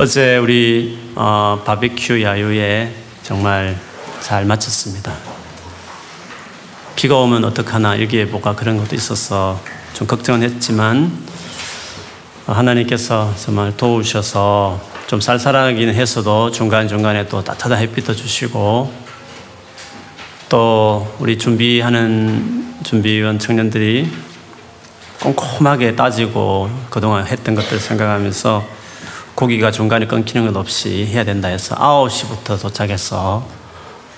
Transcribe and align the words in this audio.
어제 0.00 0.38
우리 0.38 0.98
어, 1.14 1.60
바비큐 1.62 2.22
야유회 2.22 2.90
정말 3.22 3.76
잘 4.22 4.46
마쳤습니다. 4.46 5.12
비가 6.96 7.16
오면 7.16 7.44
어떡하나 7.44 7.96
일기예보가 7.96 8.54
그런 8.54 8.78
것도 8.78 8.96
있어서 8.96 9.60
좀 9.92 10.06
걱정은 10.06 10.42
했지만 10.42 11.12
하나님께서 12.46 13.34
정말 13.36 13.76
도우셔서 13.76 14.80
좀 15.06 15.20
쌀쌀하긴 15.20 15.90
했어도 15.90 16.50
중간중간에 16.50 17.28
또 17.28 17.44
따뜻한 17.44 17.76
햇빛도 17.76 18.16
주시고 18.16 18.90
또 20.48 21.14
우리 21.18 21.36
준비하는 21.36 22.74
준비위원 22.84 23.38
청년들이 23.38 24.10
꼼꼼하게 25.20 25.94
따지고 25.94 26.70
그동안 26.88 27.26
했던 27.26 27.54
것들을 27.54 27.78
생각하면서 27.78 28.79
고기가 29.40 29.70
중간에 29.70 30.06
끊기는 30.06 30.46
것 30.46 30.54
없이 30.60 31.06
해야 31.06 31.24
된다 31.24 31.48
해서 31.48 31.74
9시부터 31.74 32.60
도착해서 32.60 33.48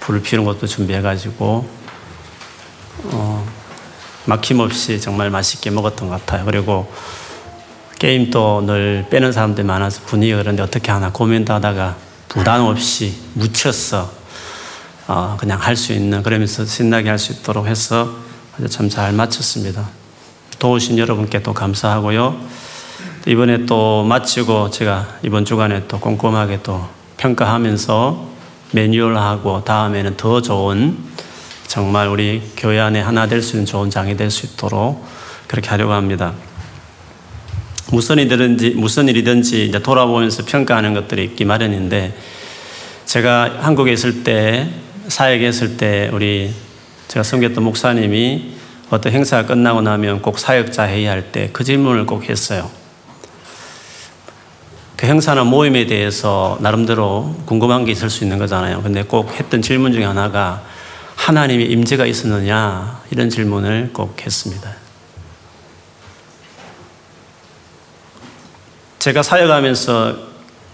불을 0.01 0.21
피우는 0.21 0.45
것도 0.45 0.67
준비해가지고 0.67 1.65
어, 3.05 3.47
막힘없이 4.25 5.01
정말 5.01 5.31
맛있게 5.31 5.71
먹었던 5.71 6.09
것 6.09 6.27
같아요. 6.27 6.45
그리고 6.45 6.93
게임도 8.01 8.63
늘 8.67 9.07
빼는 9.11 9.31
사람들이 9.31 9.65
많아서 9.65 10.01
분위기가 10.07 10.39
그런데 10.39 10.61
어떻게 10.61 10.91
하나 10.91 11.13
고민도 11.13 11.53
하다가 11.55 11.95
부담 12.29 12.65
없이 12.65 13.15
묻혀서 13.35 14.11
어, 15.07 15.37
그냥 15.39 15.61
할 15.61 15.77
수 15.77 15.93
있는 15.93 16.25
그러면서 16.25 16.67
신나게 16.67 17.09
할 17.09 17.19
수 17.21 17.31
있도록 17.31 17.69
해서 17.69 18.13
아주 18.59 18.69
참 18.69 18.89
잘 18.89 19.13
마쳤습니다. 19.13 19.89
도우신 20.59 20.99
여러분께 20.99 21.45
또 21.45 21.55
감사하고요. 21.55 22.62
이번에 23.27 23.67
또 23.67 24.03
마치고 24.03 24.71
제가 24.71 25.19
이번 25.23 25.45
주간에 25.45 25.87
또 25.87 26.01
꼼꼼하게 26.01 26.61
또 26.63 26.89
평가하면서 27.19 28.33
매뉴얼하고 28.73 29.63
다음에는 29.65 30.17
더 30.17 30.43
좋은 30.43 30.97
정말 31.69 32.09
우리 32.09 32.43
교회 32.57 32.81
안에 32.81 33.01
하나 33.01 33.27
될 33.29 33.43
수 33.43 33.53
있는 33.53 33.67
좋은 33.67 33.91
장이 33.91 34.17
될 34.17 34.31
수 34.31 34.47
있도록 34.47 35.07
그렇게 35.47 35.69
하려고 35.71 35.93
합니다. 35.93 36.33
무슨 37.93 38.19
일이든지, 38.19 38.71
무슨 38.71 39.09
일이든지 39.09 39.67
이제 39.67 39.79
돌아보면서 39.79 40.45
평가하는 40.45 40.95
것들이 40.95 41.25
있기 41.25 41.45
마련인데 41.45 42.17
제가 43.05 43.59
한국에 43.61 43.93
있을 43.93 44.25
때, 44.25 44.69
사역에 45.09 45.49
있을 45.49 45.77
때 45.77 46.11
우리 46.13 46.53
제가 47.09 47.23
섬겼던 47.23 47.63
목사님이 47.63 48.55
어떤 48.91 49.13
행사가 49.13 49.47
끝나고 49.47 49.83
나면 49.83 50.23
꼭 50.23 50.39
사역자 50.39 50.89
회의할 50.89 51.31
때 51.33 51.51
그 51.53 51.63
질문을 51.65 52.07
꼭 52.07 52.29
했어요. 52.29 52.82
그 55.03 55.09
행사나 55.09 55.43
모임에 55.43 55.87
대해서 55.87 56.57
나름대로 56.61 57.35
궁금한 57.45 57.85
게 57.85 57.91
있을 57.91 58.09
수 58.09 58.23
있는 58.23 58.39
거잖아요. 58.39 58.83
근데 58.83 59.03
꼭 59.03 59.33
했던 59.33 59.61
질문 59.61 59.93
중에 59.93 60.05
하나가 60.05 60.63
하나님의 61.17 61.73
임재가 61.73 62.07
있었느냐 62.07 63.01
이런 63.11 63.29
질문을 63.29 63.91
꼭 63.93 64.25
했습니다. 64.25 64.71
제가 69.01 69.25
사역하면서 69.25 70.19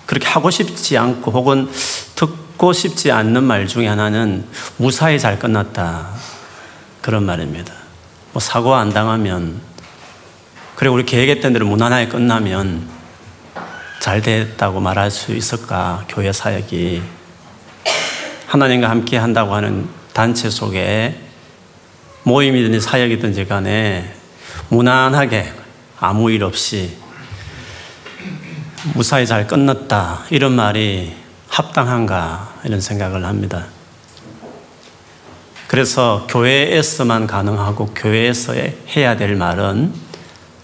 그렇게 0.05 0.27
하고 0.29 0.51
싶지 0.51 0.99
않고 0.99 1.31
혹은 1.31 1.71
듣고 2.15 2.75
싶지 2.75 3.11
않는 3.11 3.43
말 3.45 3.67
중에 3.67 3.87
하나는 3.87 4.45
무사히 4.77 5.19
잘 5.19 5.39
끝났다. 5.39 6.07
그런 7.01 7.25
말입니다. 7.25 7.73
뭐 8.35 8.41
사고 8.41 8.75
안 8.75 8.93
당하면 8.93 9.59
그리고 10.77 10.97
우리 10.97 11.07
계획했던 11.07 11.55
대로 11.55 11.65
무난하게 11.65 12.09
끝나면 12.09 12.98
잘 14.01 14.23
됐다고 14.23 14.81
말할 14.81 15.11
수 15.11 15.35
있을까? 15.35 16.05
교회 16.09 16.33
사역이. 16.33 17.03
하나님과 18.47 18.89
함께 18.89 19.17
한다고 19.17 19.55
하는 19.55 19.89
단체 20.13 20.49
속에 20.49 21.21
모임이든지 22.23 22.81
사역이든지 22.81 23.47
간에 23.47 24.15
무난하게 24.69 25.53
아무 25.99 26.31
일 26.31 26.45
없이 26.45 26.97
무사히 28.95 29.27
잘 29.27 29.47
끝났다. 29.47 30.25
이런 30.31 30.53
말이 30.53 31.15
합당한가? 31.49 32.61
이런 32.65 32.81
생각을 32.81 33.25
합니다. 33.25 33.67
그래서 35.67 36.27
교회에서만 36.31 37.27
가능하고 37.27 37.87
교회에서 37.95 38.55
해야 38.97 39.17
될 39.17 39.35
말은 39.35 39.93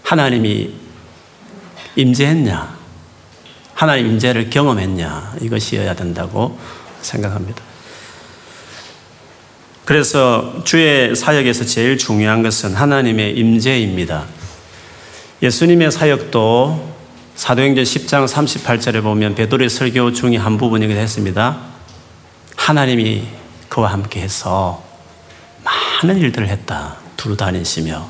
하나님이 0.03 0.73
임재했냐? 1.95 2.74
하나님 3.75 4.07
임재를 4.07 4.49
경험했냐 4.49 5.35
이것이어야 5.41 5.95
된다고 5.95 6.57
생각합니다. 7.01 7.61
그래서 9.83 10.63
주의 10.63 11.15
사역에서 11.15 11.65
제일 11.65 11.97
중요한 11.97 12.41
것은 12.41 12.73
하나님의 12.73 13.37
임재입니다. 13.37 14.25
예수님의 15.43 15.91
사역도 15.91 16.95
사도행전 17.35 17.83
10장 17.83 18.27
38절에 18.27 19.03
보면 19.03 19.35
베드로의 19.35 19.69
설교 19.69 20.13
중에 20.13 20.37
한 20.37 20.57
부분이기도 20.57 20.97
했습니다. 20.97 21.59
하나님이 22.55 23.27
그와 23.67 23.91
함께 23.91 24.21
해서 24.21 24.83
많은 25.63 26.17
일들을 26.17 26.47
했다. 26.47 26.95
두루 27.17 27.35
다니시며 27.35 28.09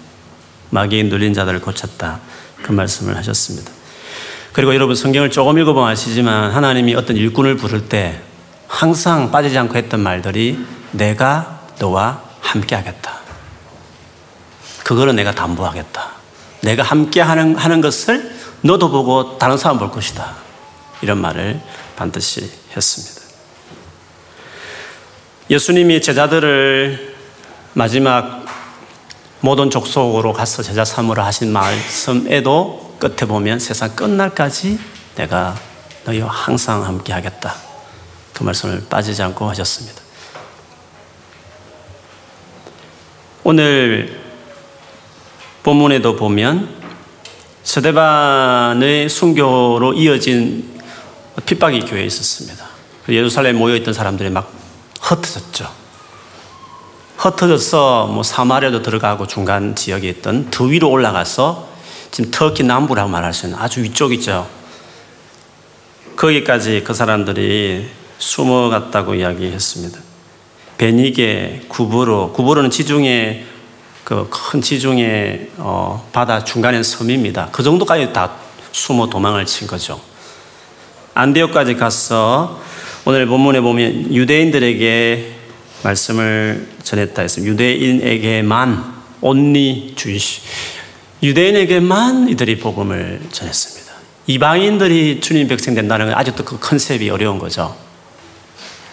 마귀에 0.70 1.04
눌린 1.04 1.34
자들을 1.34 1.60
고쳤다. 1.60 2.20
그 2.62 2.72
말씀을 2.72 3.18
하셨습니다. 3.18 3.72
그리고 4.56 4.74
여러분 4.74 4.96
성경을 4.96 5.32
조금 5.32 5.60
읽어보면 5.60 5.90
아시지만 5.90 6.52
하나님이 6.52 6.96
어떤 6.96 7.18
일꾼을 7.18 7.58
부를 7.58 7.90
때 7.90 8.22
항상 8.70 9.30
빠지지 9.30 9.58
않고 9.58 9.76
했던 9.76 10.00
말들이 10.00 10.58
내가 10.92 11.60
너와 11.78 12.22
함께 12.40 12.74
하겠다. 12.74 13.20
그거를 14.86 15.14
내가 15.14 15.36
담보하겠다. 15.36 16.10
내가 16.62 16.84
함께 16.84 17.20
하는, 17.20 17.58
하는 17.58 17.82
것을 17.82 18.34
너도 18.62 18.92
보고 18.92 19.38
다른 19.38 19.58
사람 19.58 19.78
볼 19.78 19.92
것이다. 19.92 20.36
이런 21.02 21.20
말을 21.20 21.60
반드시 21.98 22.50
했습니다. 22.78 23.22
예수님이 25.50 26.02
제자들을 26.02 27.14
마지막 27.74 28.45
모든 29.46 29.70
족속으로 29.70 30.34
가서 30.34 30.64
제자 30.64 30.84
삼으라 30.84 31.24
하신 31.28 31.54
말씀에도 31.54 32.96
끝에 32.98 33.28
보면 33.28 33.60
세상 33.60 33.96
끝날까지 33.96 34.80
내가 35.14 35.56
너희와 36.04 36.30
항상 36.30 36.84
함께 36.84 37.14
하겠다. 37.14 37.54
그 38.34 38.42
말씀을 38.42 38.88
빠지지 38.90 39.22
않고 39.22 39.48
하셨습니다. 39.50 40.02
오늘 43.44 44.20
본문에도 45.62 46.16
보면 46.16 46.68
스데반의 47.62 49.10
순교로 49.10 49.94
이어진 49.94 50.82
핍박이 51.46 51.82
교회에 51.82 52.06
있었습니다. 52.06 52.66
예루살렘에 53.10 53.54
모여있던 53.54 53.94
사람들이 53.94 54.32
막 54.32 54.52
흩어졌죠. 55.02 55.85
흩어져서 57.26 58.08
뭐 58.08 58.22
사마리아도 58.22 58.84
들어가고 58.84 59.26
중간 59.26 59.76
지역에 59.76 60.08
있던 60.10 60.52
더 60.52 60.66
위로 60.66 60.92
올라가서 60.92 61.70
지금 62.12 62.30
터키 62.30 62.64
남부라고 62.64 63.10
말할 63.10 63.34
수 63.34 63.48
있는 63.48 63.60
아주 63.60 63.82
위쪽 63.82 64.14
있죠. 64.14 64.48
거기까지 66.16 66.84
그 66.86 66.94
사람들이 66.94 67.88
숨어갔다고 68.20 69.16
이야기했습니다. 69.16 70.00
베니게, 70.78 71.64
구브로, 71.68 72.32
구브로는 72.34 72.70
지중해 72.70 73.46
그 74.04 74.30
큰 74.30 74.62
지중해 74.62 75.48
어, 75.58 76.08
바다 76.14 76.44
중간에 76.44 76.84
섬입니다. 76.84 77.50
그 77.52 77.64
정도까지 77.64 78.14
다 78.14 78.34
숨어 78.72 79.10
도망을 79.10 79.48
친 79.48 79.68
거죠. 79.68 80.00
안디옥까지 81.16 81.76
가서 81.76 82.62
오늘 83.06 83.26
본문에 83.26 83.62
보면 83.62 84.14
유대인들에게 84.14 85.35
말씀을 85.86 86.68
전했다 86.84 87.22
했습니다. 87.22 87.54
유대인에게만 87.54 88.96
온리 89.22 89.94
주시 89.96 90.42
유대인에게만 91.22 92.30
이들이 92.30 92.58
복음을 92.60 93.22
전했습니다. 93.32 93.94
이방인들이 94.28 95.22
주님 95.22 95.48
백성 95.48 95.76
된다는 95.76 96.08
건 96.08 96.16
아직도 96.16 96.44
그 96.44 96.60
컨셉이 96.60 97.10
어려운 97.10 97.38
거죠. 97.38 97.76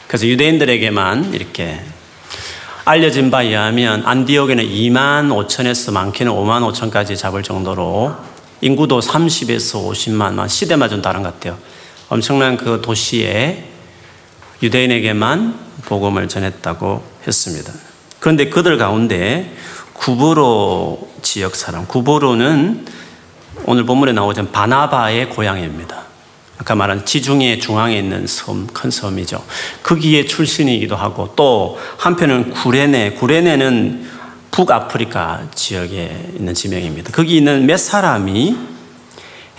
그래서 0.06 0.26
유대인들에게만 0.26 1.32
이렇게 1.32 1.80
알려진 2.84 3.30
바에 3.30 3.48
의하면 3.48 4.02
안디옥에는 4.04 4.64
2만 4.64 5.28
5천에서 5.28 5.92
많게는 5.92 6.32
5만 6.32 6.72
5천까지 6.72 7.16
잡을 7.16 7.42
정도로 7.42 8.14
인구도 8.60 9.00
30에서 9.00 9.88
50만, 9.88 10.48
시대만 10.48 10.90
좀 10.90 11.00
다른 11.00 11.22
것 11.22 11.32
같아요. 11.34 11.56
엄청난 12.08 12.56
그 12.56 12.82
도시에 12.82 13.71
유대인에게만 14.62 15.58
복음을 15.84 16.28
전했다고 16.28 17.04
했습니다. 17.26 17.72
그런데 18.20 18.48
그들 18.48 18.78
가운데 18.78 19.52
구브로 19.94 21.10
지역 21.22 21.56
사람. 21.56 21.86
구브로는 21.86 22.86
오늘 23.64 23.84
본문에 23.84 24.12
나오죠. 24.12 24.48
바나바의 24.48 25.30
고향입니다. 25.30 26.02
아까 26.58 26.74
말한 26.76 27.04
지중해 27.04 27.58
중앙에 27.58 27.98
있는 27.98 28.26
섬, 28.26 28.68
큰 28.68 28.90
섬이죠. 28.90 29.44
거기에 29.82 30.26
출신이기도 30.26 30.94
하고 30.94 31.32
또 31.34 31.78
한편은 31.98 32.50
구레네, 32.50 33.12
구레네는 33.12 34.08
북아프리카 34.52 35.48
지역에 35.54 36.34
있는 36.36 36.54
지명입니다. 36.54 37.10
거기 37.10 37.38
있는 37.38 37.66
몇 37.66 37.78
사람이 37.78 38.56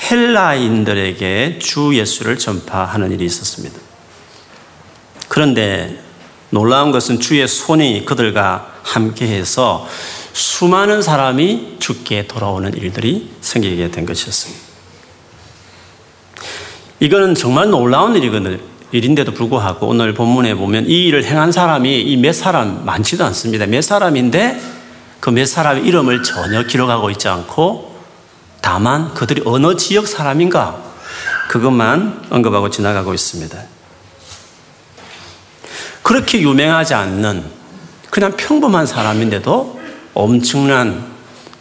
헬라인들에게 0.09 1.59
주 1.59 1.91
예수를 1.93 2.37
전파하는 2.37 3.11
일이 3.11 3.25
있었습니다. 3.25 3.77
그런데 5.33 5.99
놀라운 6.51 6.91
것은 6.91 7.19
주의 7.19 7.47
손이 7.47 8.05
그들과 8.05 8.71
함께해서 8.83 9.87
수많은 10.31 11.01
사람이 11.01 11.77
죽게 11.79 12.27
돌아오는 12.27 12.71
일들이 12.75 13.31
생기게 13.41 13.89
된 13.89 14.05
것이었습니다. 14.05 14.61
이거는 16.99 17.33
정말 17.33 17.71
놀라운. 17.71 18.13
일인데도 18.91 19.31
불구하고 19.33 19.87
오늘 19.87 20.13
본문에 20.13 20.53
보면 20.53 20.85
이 20.87 21.05
일을 21.05 21.23
행한 21.23 21.51
사람이 21.51 21.99
이 22.03 22.17
몇 22.17 22.35
사람 22.35 22.85
많지도 22.85 23.25
않습니다. 23.25 23.65
몇 23.65 23.81
사람인데 23.81 24.61
그 25.19 25.31
몇 25.31 25.47
사람의 25.47 25.83
이름을 25.83 26.21
전혀 26.21 26.61
기록하고 26.61 27.09
있지 27.09 27.27
않고 27.27 27.97
다만 28.61 29.15
그들이 29.15 29.41
어느 29.45 29.75
지역 29.77 30.07
사람인가 30.07 30.79
그것만 31.49 32.27
언급하고 32.29 32.69
지나가고 32.69 33.15
있습니다. 33.15 33.72
그렇게 36.13 36.41
유명하지 36.41 36.93
않는 36.93 37.43
그냥 38.11 38.37
평범한 38.37 38.85
사람인데도 38.85 39.81
엄청난 40.13 41.11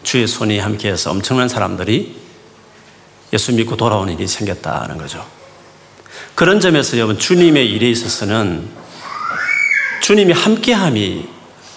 주의 0.03 0.27
손이 0.27 0.59
함께해서 0.59 1.11
엄청난 1.11 1.49
사람들이 1.49 2.15
예수 3.33 3.55
믿고 3.55 3.79
돌아오는 3.79 4.13
일이 4.13 4.27
생겼다는 4.27 4.99
거죠. 4.99 5.27
그런 6.35 6.61
점에서 6.61 6.99
여러분 6.99 7.19
주님의 7.19 7.67
일에 7.71 7.89
있어서는 7.89 8.69
주님이 10.03 10.35
함께함이 10.35 11.29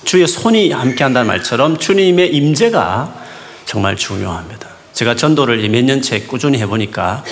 주의 0.04 0.28
손이 0.28 0.72
함께한다는 0.72 1.28
말처럼 1.28 1.78
주님의 1.78 2.36
임재가 2.36 3.16
정말 3.64 3.96
중요합니다. 3.96 4.68
제가 4.92 5.16
전도를 5.16 5.70
몇 5.70 5.86
년째 5.86 6.24
꾸준히 6.24 6.60
해보니까 6.60 7.24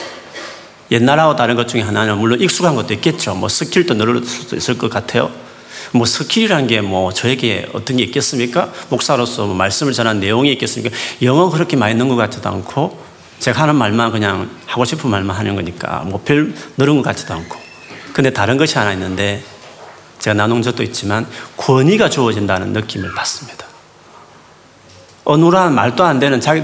옛날하고 0.93 1.35
다른 1.35 1.55
것 1.55 1.67
중에 1.67 1.81
하나는 1.81 2.17
물론 2.19 2.39
익숙한 2.39 2.75
것도 2.75 2.93
있겠죠. 2.93 3.33
뭐 3.35 3.49
skill도 3.49 3.95
늘을 3.95 4.23
수도 4.23 4.55
있을 4.55 4.77
것 4.77 4.89
같아요. 4.89 5.31
뭐 5.91 6.05
skill이란 6.05 6.67
게 6.67 6.81
뭐 6.81 7.11
저에게 7.11 7.67
어떤 7.73 7.97
게 7.97 8.03
있겠습니까? 8.03 8.71
목사로서 8.89 9.45
뭐 9.47 9.55
말씀을 9.55 9.93
전한 9.93 10.19
내용이 10.19 10.51
있겠습니까? 10.53 10.95
영어 11.23 11.49
그렇게 11.49 11.75
많이 11.75 11.93
있는 11.93 12.07
것 12.09 12.15
같지도 12.15 12.47
않고 12.49 13.03
제가 13.39 13.63
하는 13.63 13.75
말만 13.75 14.11
그냥 14.11 14.49
하고 14.67 14.85
싶은 14.85 15.09
말만 15.09 15.35
하는 15.35 15.55
거니까 15.55 16.03
뭐 16.05 16.21
별 16.23 16.53
늘은 16.77 16.97
것 16.97 17.01
같지도 17.03 17.33
않고 17.33 17.57
근데 18.13 18.29
다른 18.31 18.57
것이 18.57 18.77
하나 18.77 18.93
있는데 18.93 19.43
제가 20.19 20.35
나눈 20.35 20.61
적도 20.61 20.83
있지만 20.83 21.25
권위가 21.57 22.09
주어진다는 22.09 22.71
느낌을 22.71 23.13
받습니다. 23.13 23.65
어눌한 25.25 25.73
말도 25.73 26.03
안 26.03 26.19
되는 26.19 26.39
자기 26.39 26.63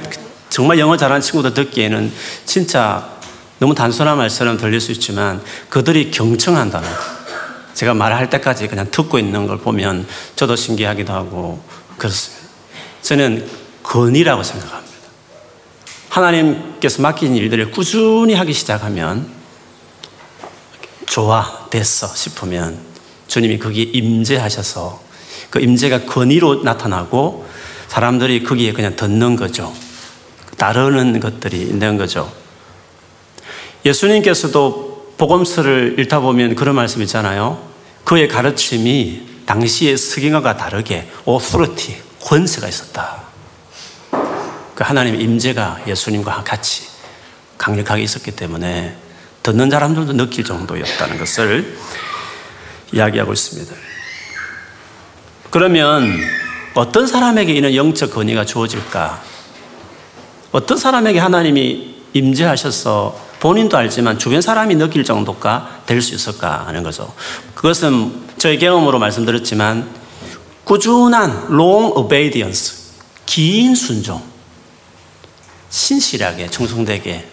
정말 0.49 0.79
영어 0.79 0.95
잘하는 0.97 1.21
친구들 1.21 1.53
듣기에는 1.53 2.11
진짜 2.45 3.19
너무 3.59 3.75
단순한 3.75 4.17
말처럼 4.17 4.57
들릴 4.57 4.79
수 4.79 4.91
있지만 4.94 5.41
그들이 5.69 6.11
경청한다는 6.11 6.89
제가 7.73 7.94
말할 7.94 8.29
때까지 8.29 8.67
그냥 8.67 8.89
듣고 8.89 9.19
있는 9.19 9.47
걸 9.47 9.59
보면 9.59 10.07
저도 10.35 10.56
신기하기도 10.56 11.13
하고 11.13 11.61
그렇습니다. 11.97 12.50
저는 13.01 13.47
권위라고 13.83 14.44
생각합니다. 14.44 14.89
하나님께서 16.09 17.01
맡긴 17.01 17.35
일들을 17.35 17.71
꾸준히 17.71 18.33
하기 18.33 18.53
시작하면 18.53 19.29
좋아, 21.05 21.67
됐어 21.69 22.07
싶으면 22.07 22.79
주님이 23.27 23.59
거기에 23.59 23.83
임재하셔서 23.83 25.01
그 25.50 25.59
임재가 25.59 26.05
권위로 26.05 26.63
나타나고 26.63 27.47
사람들이 27.88 28.44
거기에 28.44 28.73
그냥 28.73 28.95
듣는 28.95 29.35
거죠. 29.35 29.73
따르는 30.57 31.19
것들이 31.19 31.62
있는 31.62 31.97
거죠. 31.97 32.31
예수님께서도 33.85 35.13
복음서를 35.17 35.95
읽다 35.99 36.19
보면 36.19 36.55
그런 36.55 36.75
말씀 36.75 37.01
있잖아요. 37.01 37.61
그의 38.03 38.27
가르침이 38.27 39.27
당시의 39.45 39.97
서경과 39.97 40.57
다르게 40.57 41.09
오프로티, 41.25 41.97
권세가 42.21 42.67
있었다. 42.67 43.23
그 44.75 44.83
하나님의 44.83 45.21
임재가 45.21 45.81
예수님과 45.87 46.43
같이 46.43 46.87
강력하게 47.57 48.03
있었기 48.03 48.31
때문에 48.31 48.95
듣는 49.43 49.69
사람들도 49.69 50.13
느낄 50.13 50.45
정도였다는 50.45 51.17
것을 51.17 51.77
이야기하고 52.93 53.33
있습니다. 53.33 53.75
그러면 55.49 56.15
어떤 56.75 57.07
사람에게 57.07 57.53
이런 57.53 57.75
영적 57.75 58.13
권위가 58.13 58.45
주어질까? 58.45 59.21
어떤 60.51 60.77
사람에게 60.77 61.19
하나님이 61.19 62.03
임재하셔서 62.13 63.28
본인도 63.39 63.77
알지만 63.77 64.19
주변 64.19 64.41
사람이 64.41 64.75
느낄 64.75 65.03
정도가 65.03 65.81
될 65.86 66.01
수 66.01 66.13
있을까 66.13 66.65
하는 66.68 66.83
거죠. 66.83 67.13
그것은 67.56 68.27
저희 68.38 68.57
경험으로 68.57 69.00
말씀드렸지만 69.00 69.89
꾸준한 70.63 71.47
long 71.50 71.94
obedience, 71.97 72.94
긴 73.25 73.75
순종, 73.75 74.21
신실하게 75.69 76.50
충성되게 76.50 77.27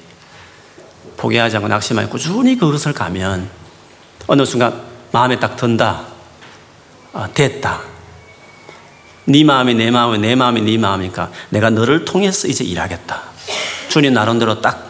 포기하지 1.17 1.57
않고 1.57 1.69
낙심하고 1.69 2.11
꾸준히 2.11 2.57
그것을 2.57 2.93
가면 2.93 3.49
어느 4.27 4.45
순간 4.45 4.83
마음에 5.13 5.39
딱 5.39 5.57
든다. 5.57 6.07
아, 7.13 7.29
됐다. 7.33 7.81
네 9.25 9.43
마음이 9.43 9.75
내 9.75 9.91
마음이 9.91 10.19
내 10.19 10.35
마음이 10.35 10.61
네 10.61 10.77
마음이니까 10.79 11.31
내가 11.49 11.71
너를 11.71 12.05
통해서 12.05 12.47
이제 12.47 12.63
일하겠다. 12.63 13.23
주님 13.89 14.13
나름대로 14.13 14.61
딱 14.61 14.86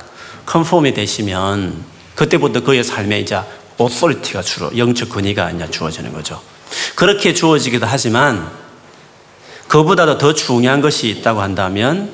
컨폼이 0.46 0.94
되시면 0.94 1.84
그때부터 2.14 2.62
그의 2.62 2.82
삶에 2.82 3.20
이제 3.20 3.40
오소리티가 3.78 4.43
주로 4.43 4.76
영적 4.76 5.10
권위가 5.10 5.50
이제 5.50 5.70
주어지는 5.70 6.12
거죠. 6.12 6.40
그렇게 6.94 7.34
주어지기도 7.34 7.87
하지만 7.87 8.50
그보다도 9.69 10.19
더 10.19 10.32
중요한 10.32 10.81
것이 10.81 11.08
있다고 11.08 11.43
한다면 11.43 12.10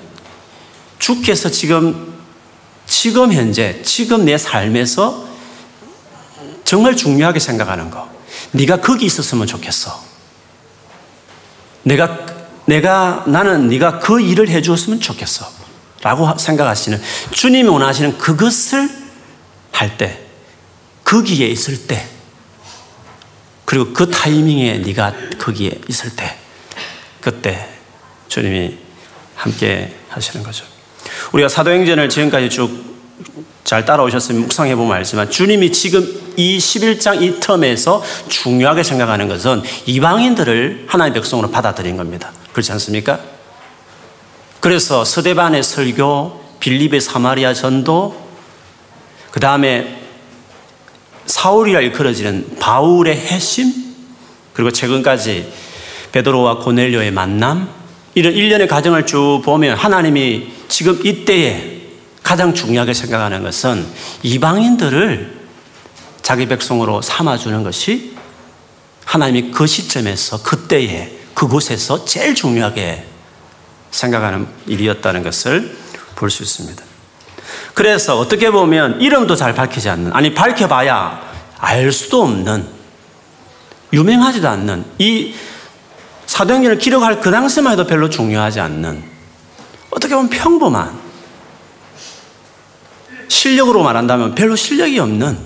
주께서 0.98 1.50
지금 1.50 2.12
지금 2.86 3.32
현재 3.32 3.80
지금 3.82 4.24
내 4.24 4.36
삶에서 4.38 5.28
정말 6.64 6.96
중요하게 6.96 7.38
생각하는 7.38 7.90
거. 7.90 8.08
네가 8.52 8.80
거기 8.80 9.06
있었으면 9.06 9.46
좋겠어. 9.46 10.02
내가 11.82 12.26
내가 12.64 13.24
나는 13.26 13.68
네가 13.68 13.98
그 13.98 14.20
일을 14.20 14.48
해 14.48 14.62
주었으면 14.62 15.00
좋겠어. 15.00 15.61
라고 16.02 16.36
생각하시는 16.36 17.00
주님이 17.30 17.68
원하시는 17.68 18.18
그것을 18.18 18.88
할 19.70 19.96
때, 19.96 20.20
거기에 21.04 21.46
있을 21.46 21.86
때, 21.86 22.06
그리고 23.64 23.92
그 23.92 24.10
타이밍에 24.10 24.78
네가 24.78 25.14
거기에 25.38 25.70
있을 25.88 26.14
때, 26.14 26.36
그때 27.20 27.68
주님이 28.28 28.78
함께 29.36 29.96
하시는 30.08 30.44
거죠. 30.44 30.64
우리가 31.32 31.48
사도행전을 31.48 32.08
지금까지 32.08 32.50
쭉 32.50 32.92
잘 33.72 33.86
따라오셨으면 33.86 34.42
묵상해 34.42 34.76
보면 34.76 34.96
알지만 34.96 35.30
주님이 35.30 35.72
지금 35.72 36.06
이 36.36 36.58
11장 36.58 37.22
이 37.22 37.40
텀에서 37.40 38.02
중요하게 38.28 38.82
생각하는 38.82 39.28
것은 39.28 39.62
이방인들을 39.86 40.84
하나님의 40.88 41.20
백성으로 41.20 41.50
받아들인 41.50 41.96
겁니다. 41.96 42.32
그렇지 42.52 42.70
않습니까? 42.72 43.18
그래서 44.62 45.04
서대반의 45.04 45.64
설교, 45.64 46.40
빌립의 46.60 47.00
사마리아 47.00 47.52
전도, 47.52 48.16
그 49.32 49.40
다음에 49.40 50.00
사울이라 51.26 51.80
일컬어지는 51.80 52.58
바울의 52.60 53.16
핵심, 53.16 53.72
그리고 54.52 54.70
최근까지 54.70 55.52
베드로와 56.12 56.58
고넬료의 56.58 57.10
만남, 57.10 57.68
이런 58.14 58.34
일련의 58.34 58.68
과정을 58.68 59.04
쭉 59.04 59.42
보면 59.44 59.76
하나님이 59.76 60.52
지금 60.68 61.04
이때에 61.04 61.80
가장 62.22 62.54
중요하게 62.54 62.94
생각하는 62.94 63.42
것은 63.42 63.84
이방인들을 64.22 65.40
자기 66.22 66.46
백성으로 66.46 67.02
삼아주는 67.02 67.64
것이 67.64 68.14
하나님이 69.06 69.50
그 69.50 69.66
시점에서 69.66 70.44
그때에 70.44 71.18
그곳에서 71.34 72.04
제일 72.04 72.36
중요하게 72.36 73.06
생각하는 73.92 74.48
일이었다는 74.66 75.22
것을 75.22 75.76
볼 76.16 76.30
수 76.30 76.42
있습니다. 76.42 76.82
그래서 77.74 78.18
어떻게 78.18 78.50
보면 78.50 79.00
이름도 79.00 79.36
잘 79.36 79.54
밝히지 79.54 79.88
않는, 79.88 80.12
아니, 80.12 80.34
밝혀봐야 80.34 81.20
알 81.58 81.92
수도 81.92 82.22
없는, 82.22 82.66
유명하지도 83.92 84.48
않는, 84.48 84.84
이 84.98 85.34
사도행전을 86.26 86.78
기록할 86.78 87.20
그 87.20 87.30
당시만 87.30 87.72
해도 87.72 87.86
별로 87.86 88.10
중요하지 88.10 88.60
않는, 88.60 89.02
어떻게 89.90 90.14
보면 90.14 90.30
평범한, 90.30 90.98
실력으로 93.28 93.82
말한다면 93.82 94.34
별로 94.34 94.54
실력이 94.54 94.98
없는 94.98 95.38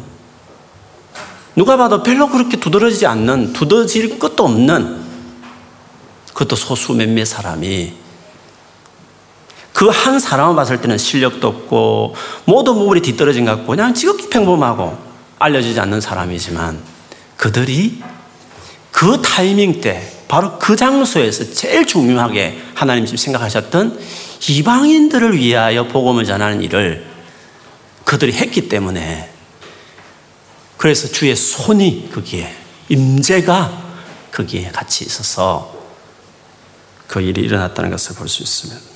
누가 1.55 1.77
봐도 1.77 2.03
별로 2.03 2.29
그렇게 2.29 2.59
두드러지지 2.59 3.07
않는 3.07 3.53
두드러질 3.55 4.19
것도 4.19 4.45
없는 4.45 5.03
그것도 6.35 6.57
소수 6.57 6.93
몇몇 6.93 7.25
사람이 7.25 7.95
그 9.77 9.91
한 9.91 10.19
사람을 10.19 10.57
봤을 10.57 10.81
때는 10.81 10.97
실력도 10.97 11.47
없고 11.47 12.17
모든 12.47 12.73
부분이 12.73 13.03
뒤떨어진 13.03 13.45
것 13.45 13.51
같고 13.57 13.67
그냥 13.67 13.93
지극히 13.93 14.31
평범하고 14.31 14.97
알려지지 15.39 15.79
않는 15.81 16.01
사람이지만 16.01 16.81
그들이 17.37 18.03
그 18.91 19.21
타이밍 19.21 19.83
때 19.83 20.11
바로 20.29 20.59
그 20.59 20.77
장소에서 20.77 21.53
제일 21.53 21.87
중요하게 21.87 22.59
하나님 22.75 23.05
지금 23.05 23.19
생각하셨던 23.19 24.01
이방인들을 24.49 25.37
위하여 25.37 25.87
복음을 25.89 26.25
전하는 26.25 26.63
일을 26.63 27.05
그들이 28.07 28.33
했기 28.33 28.71
때문에 28.71 29.31
그래서 30.79 31.07
주의 31.07 31.37
손이 31.37 32.13
거기에 32.15 32.51
임재가 32.89 33.83
거기에 34.33 34.71
같이 34.71 35.05
있어서 35.05 35.77
그 37.07 37.21
일이 37.21 37.43
일어났다는 37.43 37.91
것을 37.91 38.17
볼 38.17 38.27
수 38.27 38.43
있습니다. 38.43 38.96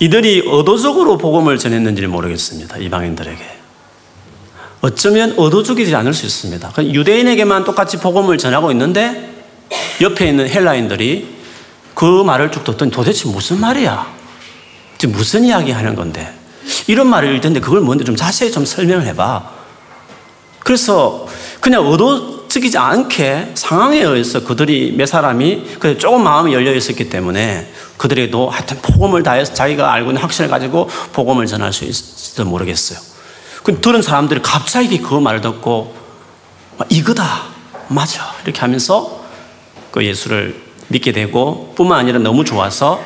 이들이 0.00 0.44
의도적으로 0.46 1.18
복음을 1.18 1.58
전했는지는 1.58 2.10
모르겠습니다. 2.10 2.76
이방인들에게. 2.78 3.58
어쩌면 4.80 5.34
의도적이지 5.36 5.94
않을 5.96 6.14
수 6.14 6.24
있습니다. 6.24 6.72
유대인에게만 6.78 7.64
똑같이 7.64 7.96
복음을 7.96 8.38
전하고 8.38 8.70
있는데 8.70 9.34
옆에 10.00 10.28
있는 10.28 10.48
헬라인들이 10.48 11.36
그 11.94 12.22
말을 12.22 12.52
쭉 12.52 12.62
듣더니 12.62 12.92
도대체 12.92 13.28
무슨 13.28 13.60
말이야? 13.60 14.06
지금 14.98 15.16
무슨 15.16 15.44
이야기 15.44 15.72
하는 15.72 15.96
건데? 15.96 16.32
이런 16.86 17.08
말을 17.08 17.34
읽 17.34 17.40
텐데 17.40 17.58
그걸 17.58 17.80
뭔데 17.80 18.04
좀 18.04 18.14
자세히 18.14 18.52
좀 18.52 18.64
설명을 18.64 19.04
해봐. 19.06 19.50
그래서 20.60 21.26
그냥 21.60 21.84
의도 21.86 22.37
적이지 22.48 22.78
않게 22.78 23.52
상황에 23.54 24.00
의해서 24.00 24.42
그들이 24.44 24.94
몇 24.96 25.06
사람이 25.06 25.78
조금 25.98 26.24
마음이 26.24 26.52
열려 26.52 26.74
있었기 26.74 27.08
때문에 27.08 27.70
그들에게도 27.96 28.50
하여튼 28.50 28.78
복음을 28.82 29.22
다해서 29.22 29.54
자기가 29.54 29.92
알고 29.92 30.10
있는 30.10 30.22
확신을 30.22 30.48
가지고 30.50 30.88
복음을 31.12 31.46
전할 31.46 31.72
수 31.72 31.84
있을지 31.84 32.42
모르겠어요. 32.42 32.98
그 33.62 33.80
들은 33.80 34.02
사람들이 34.02 34.40
갑자기 34.42 34.98
그 34.98 35.14
말을 35.14 35.40
듣고 35.40 35.94
이거다 36.88 37.42
맞아 37.88 38.34
이렇게 38.44 38.60
하면서 38.60 39.24
그 39.90 40.04
예수를 40.04 40.60
믿게 40.88 41.12
되고 41.12 41.72
뿐만 41.76 41.98
아니라 42.00 42.18
너무 42.18 42.44
좋아서 42.44 43.02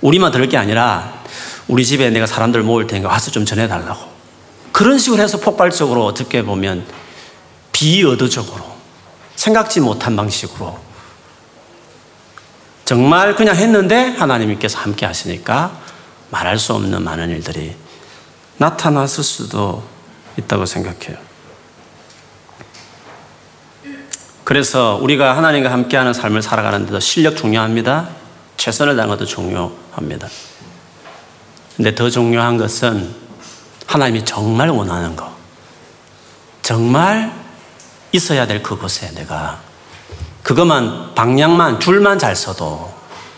우리만 0.00 0.32
들을 0.32 0.48
게 0.48 0.56
아니라 0.56 1.22
우리 1.68 1.84
집에 1.84 2.10
내가 2.10 2.26
사람들 2.26 2.62
모을 2.62 2.86
테니까 2.86 3.08
와서 3.08 3.30
좀 3.30 3.44
전해달라고 3.44 4.12
그런 4.72 4.98
식으로 4.98 5.22
해서 5.22 5.38
폭발적으로 5.38 6.04
어떻게 6.04 6.42
보면 6.42 6.84
비의도적으로 7.82 8.64
생각지 9.34 9.80
못한 9.80 10.14
방식으로 10.14 10.78
정말 12.84 13.34
그냥 13.34 13.56
했는데 13.56 14.10
하나님께서 14.10 14.78
함께 14.78 15.04
하시니까 15.04 15.80
말할 16.30 16.60
수 16.60 16.74
없는 16.74 17.02
많은 17.02 17.30
일들이 17.30 17.74
나타났을 18.58 19.24
수도 19.24 19.82
있다고 20.38 20.64
생각해요. 20.64 21.18
그래서 24.44 25.00
우리가 25.02 25.36
하나님과 25.36 25.72
함께하는 25.72 26.12
삶을 26.12 26.40
살아가는 26.40 26.86
데도 26.86 27.00
실력 27.00 27.36
중요합니다. 27.36 28.10
최선을 28.58 28.94
다하는 28.94 29.16
것도 29.16 29.26
중요합니다. 29.26 30.28
근데 31.76 31.92
더 31.96 32.08
중요한 32.08 32.58
것은 32.58 33.12
하나님이 33.88 34.24
정말 34.24 34.68
원하는 34.68 35.16
거. 35.16 35.32
정말 36.62 37.41
있어야 38.12 38.46
될 38.46 38.62
그곳에 38.62 39.10
내가 39.14 39.60
그것만 40.42 41.14
방향만 41.14 41.80
줄만 41.80 42.18
잘 42.18 42.36
써도 42.36 42.92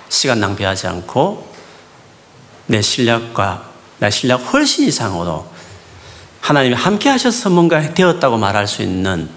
시간 0.08 0.40
낭비하지 0.40 0.86
않고 0.86 1.52
내 2.66 2.82
실력과 2.82 3.70
내 3.98 4.10
실력 4.10 4.38
훨씬 4.52 4.86
이상으로 4.86 5.46
하나님이 6.40 6.74
함께 6.74 7.08
하셔서 7.08 7.50
뭔가 7.50 7.94
되었다고 7.94 8.36
말할 8.36 8.66
수 8.66 8.82
있는 8.82 9.28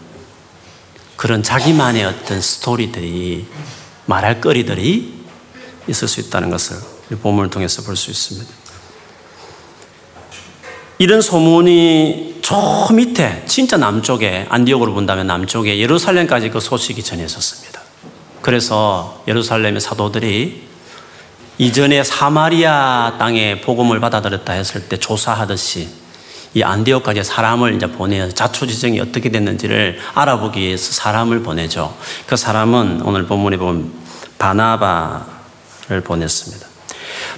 그런 1.16 1.42
자기만의 1.42 2.06
어떤 2.06 2.42
스토리들이 2.42 3.48
말할 4.06 4.42
거리들이 4.42 5.26
있을 5.88 6.08
수 6.08 6.20
있다는 6.20 6.50
것을 6.50 6.78
본문을 7.22 7.50
통해서 7.50 7.82
볼 7.82 7.96
수 7.96 8.12
있습니다. 8.12 8.67
이런 11.00 11.22
소문이 11.22 12.40
저 12.42 12.88
밑에 12.92 13.44
진짜 13.46 13.78
남쪽에 13.78 14.48
안디옥으로 14.50 14.94
본다면 14.94 15.28
남쪽에 15.28 15.80
예루살렘까지 15.80 16.50
그 16.50 16.60
소식이 16.60 17.04
전해졌습니다. 17.04 17.82
그래서 18.42 19.22
예루살렘의 19.28 19.82
사도들이 19.82 20.68
이전에 21.60 22.04
사마리아 22.04 23.16
땅에 23.20 23.62
복음을 23.62 24.00
받아들였다 24.00 24.54
했을 24.54 24.88
때 24.88 24.98
조사하듯이 24.98 25.90
이 26.54 26.64
안디옥까지 26.64 27.24
사람을 27.24 27.76
이제 27.76 27.88
보내서 27.88 28.34
자초지정이 28.34 29.00
어떻게 29.00 29.30
됐는지를 29.30 30.00
알아보기 30.14 30.60
위해서 30.60 30.94
사람을 30.94 31.44
보내죠. 31.44 31.96
그 32.26 32.36
사람은 32.36 33.02
오늘 33.04 33.26
본문에 33.26 33.58
보면 33.58 33.92
바나바를 34.40 36.02
보냈습니다. 36.04 36.66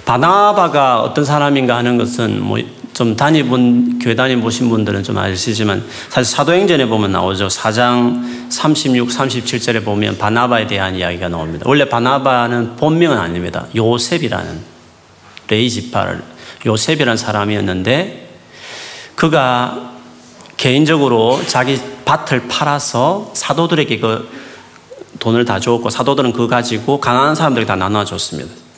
바나바가 0.04 1.02
어떤 1.02 1.24
사람인가 1.24 1.76
하는 1.76 1.98
것은 1.98 2.42
뭐 2.42 2.58
좀 2.92 3.16
다니본, 3.16 3.98
교회 4.00 4.14
다니보신 4.14 4.68
분들은 4.68 5.02
좀 5.02 5.16
아시지만 5.18 5.84
사실 6.08 6.34
사도행전에 6.34 6.86
보면 6.86 7.12
나오죠. 7.12 7.48
4장 7.48 8.50
36, 8.50 9.08
37절에 9.08 9.84
보면 9.84 10.18
바나바에 10.18 10.66
대한 10.66 10.96
이야기가 10.96 11.28
나옵니다. 11.28 11.64
원래 11.66 11.88
바나바는 11.88 12.76
본명은 12.76 13.16
아닙니다. 13.16 13.66
요셉이라는 13.74 14.60
레이지파를 15.48 16.22
요셉이라는 16.66 17.16
사람이었는데 17.16 18.28
그가 19.14 19.92
개인적으로 20.56 21.40
자기 21.46 21.80
밭을 22.04 22.48
팔아서 22.48 23.30
사도들에게 23.34 23.98
그 23.98 24.28
돈을 25.18 25.44
다 25.44 25.60
줬고 25.60 25.90
사도들은 25.90 26.32
그거 26.32 26.48
가지고 26.48 27.00
가난한 27.00 27.34
사람들에게 27.34 27.66
다 27.66 27.76
나눠줬습니다. 27.76 28.69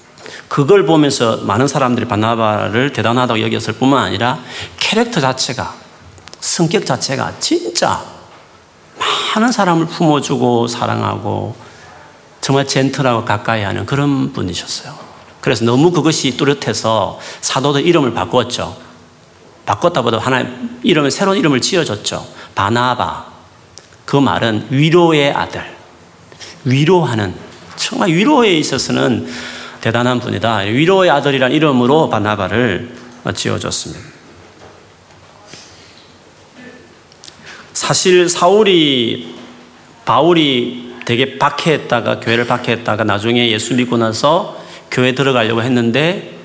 그걸 0.53 0.85
보면서 0.85 1.39
많은 1.39 1.67
사람들이 1.67 2.07
바나바를 2.07 2.93
대단하다고 2.93 3.41
여겼을 3.41 3.73
뿐만 3.73 4.05
아니라 4.05 4.39
캐릭터 4.79 5.19
자체가 5.19 5.75
성격 6.41 6.85
자체가 6.85 7.33
진짜 7.41 8.05
많은 9.35 9.51
사람을 9.51 9.87
품어주고 9.87 10.69
사랑하고 10.69 11.57
정말 12.43 12.67
젠틀하고 12.67 13.25
가까이 13.25 13.63
하는 13.63 13.87
그런 13.87 14.35
분이셨어요. 14.35 14.93
그래서 15.41 15.65
너무 15.65 15.91
그것이 15.91 16.37
뚜렷해서 16.37 17.19
사도들 17.41 17.87
이름을 17.87 18.13
바꿨죠. 18.13 18.77
바꿨다보다 19.65 20.19
하나 20.19 20.45
이름을 20.83 21.11
새로운 21.11 21.39
이름을 21.39 21.63
지어줬죠. 21.63 22.27
바나바. 22.55 23.25
그 24.05 24.17
말은 24.17 24.67
위로의 24.69 25.33
아들. 25.33 25.65
위로하는 26.67 27.35
정말 27.77 28.11
위로에 28.11 28.53
있어서는 28.59 29.33
대단한 29.83 30.21
분이다. 30.21 30.59
위로의 30.59 31.11
아들이란 31.11 31.51
이름으로 31.51 32.09
바나바를 32.09 32.89
지어줬습니다. 33.35 34.01
사실 37.75 38.29
사울이 38.29 39.35
바울이 40.05 40.95
되게 41.05 41.37
박해했다가 41.37 42.21
교회를 42.21 42.47
박해했다가 42.47 43.03
나중에 43.03 43.51
예수 43.51 43.75
믿고 43.75 43.97
나서 43.97 44.57
교회 44.89 45.17
들어가려고 45.17 45.63
했는데 45.63 46.39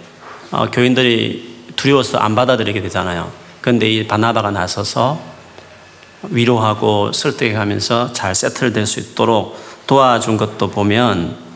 어, 0.49 0.71
교인들이 0.71 1.57
두려워서 1.75 2.17
안 2.17 2.33
받아들이게 2.33 2.81
되잖아요. 2.81 3.31
그런데 3.61 3.87
이 3.87 4.07
바나바가 4.07 4.49
나서서 4.49 5.21
위로하고 6.23 7.11
설득하면서 7.11 8.13
잘 8.13 8.33
세틀될 8.33 8.87
수 8.87 8.99
있도록 8.99 9.55
도와준 9.85 10.37
것도 10.37 10.71
보면 10.71 11.46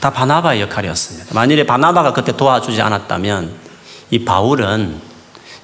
다 0.00 0.10
바나바의 0.10 0.62
역할이었습니다. 0.62 1.34
만일에 1.34 1.64
바나바가 1.64 2.12
그때 2.12 2.36
도와주지 2.36 2.80
않았다면 2.80 3.54
이 4.10 4.24
바울은 4.24 5.00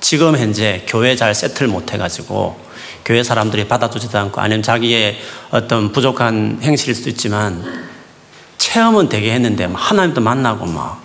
지금 0.00 0.36
현재 0.36 0.84
교회 0.86 1.16
잘 1.16 1.34
세틀 1.34 1.68
못 1.68 1.92
해가지고 1.92 2.56
교회 3.04 3.22
사람들이 3.22 3.66
받아주지도 3.66 4.18
않고 4.18 4.40
아니면 4.40 4.62
자기의 4.62 5.18
어떤 5.50 5.90
부족한 5.90 6.58
행실일 6.62 6.94
수도 6.94 7.08
있지만 7.10 7.64
체험은 8.58 9.08
되게 9.08 9.32
했는데 9.32 9.64
하나님도 9.72 10.20
만나고 10.20 10.66
막 10.66 11.00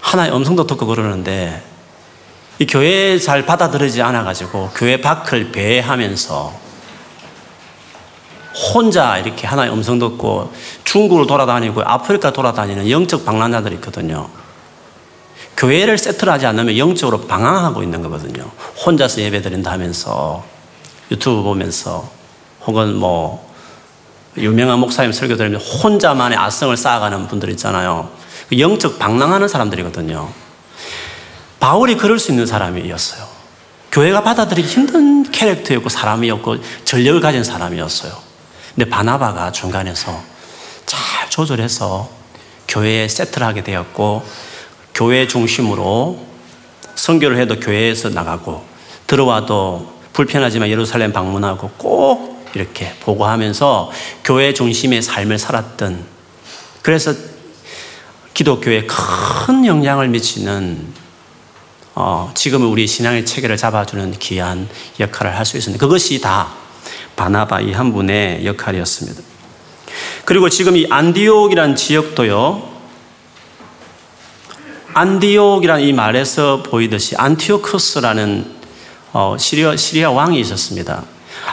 하나의 0.00 0.34
음성도 0.34 0.66
듣고 0.66 0.86
그러는데 0.86 1.62
이 2.60 2.66
교회 2.66 3.18
잘 3.18 3.44
받아들이지 3.44 4.00
않아가지고 4.02 4.70
교회 4.76 5.00
밖을 5.00 5.50
배회하면서 5.50 6.63
혼자 8.54 9.18
이렇게 9.18 9.46
하나의 9.46 9.72
음성 9.72 9.98
듣고 9.98 10.52
중국을 10.84 11.26
돌아다니고 11.26 11.82
아프리카 11.82 12.32
돌아다니는 12.32 12.88
영적 12.88 13.24
방랑자들이 13.24 13.76
있거든요. 13.76 14.28
교회를 15.56 15.98
세트하지 15.98 16.46
않으면 16.46 16.76
영적으로 16.78 17.22
방황하고 17.22 17.82
있는 17.82 18.02
거거든요. 18.02 18.50
혼자서 18.84 19.20
예배 19.20 19.42
드린다 19.42 19.72
하면서 19.72 20.44
유튜브 21.10 21.42
보면서 21.42 22.08
혹은 22.66 22.96
뭐 22.96 23.52
유명한 24.36 24.80
목사님 24.80 25.12
설교 25.12 25.36
들으면 25.36 25.60
혼자만의 25.60 26.36
아성을 26.38 26.76
쌓아가는 26.76 27.28
분들 27.28 27.50
있잖아요. 27.50 28.10
그 28.48 28.58
영적 28.58 28.98
방랑하는 28.98 29.48
사람들이거든요. 29.48 30.28
바울이 31.60 31.96
그럴 31.96 32.18
수 32.18 32.32
있는 32.32 32.46
사람이었어요. 32.46 33.24
교회가 33.92 34.22
받아들이기 34.22 34.66
힘든 34.66 35.30
캐릭터였고 35.30 35.88
사람이었고 35.88 36.56
전력을 36.84 37.20
가진 37.20 37.44
사람이었어요. 37.44 38.33
근데 38.74 38.88
바나바가 38.90 39.52
중간에서 39.52 40.20
잘 40.86 41.30
조절해서 41.30 42.08
교회에 42.68 43.08
세트를 43.08 43.46
하게 43.46 43.62
되었고 43.62 44.24
교회 44.94 45.26
중심으로 45.26 46.24
선교를 46.94 47.38
해도 47.38 47.58
교회에서 47.58 48.10
나가고 48.10 48.64
들어와도 49.06 49.94
불편하지만 50.12 50.68
예루살렘 50.68 51.12
방문하고 51.12 51.70
꼭 51.76 52.44
이렇게 52.54 52.94
보고하면서 53.00 53.90
교회 54.24 54.54
중심의 54.54 55.02
삶을 55.02 55.38
살았던 55.38 56.04
그래서 56.82 57.12
기독교에 58.32 58.86
큰 58.86 59.66
영향을 59.66 60.08
미치는 60.08 61.04
어, 61.96 62.32
지금은 62.34 62.66
우리 62.66 62.86
신앙의 62.86 63.24
체계를 63.24 63.56
잡아주는 63.56 64.12
귀한 64.18 64.68
역할을 64.98 65.36
할 65.36 65.44
수 65.44 65.56
있습니다. 65.56 65.84
그것이 65.84 66.20
다 66.20 66.63
바나바 67.16 67.60
이 67.60 67.72
한 67.72 67.92
분의 67.92 68.44
역할이었습니다. 68.44 69.22
그리고 70.24 70.48
지금 70.48 70.76
이 70.76 70.86
안디옥이란 70.88 71.76
지역도요, 71.76 72.74
안디옥이란 74.94 75.80
이 75.80 75.92
말에서 75.92 76.62
보이듯이 76.62 77.14
안티오크스라는 77.16 78.54
어, 79.12 79.36
시리아, 79.38 79.76
시리아 79.76 80.10
왕이 80.10 80.40
있었습니다. 80.40 81.04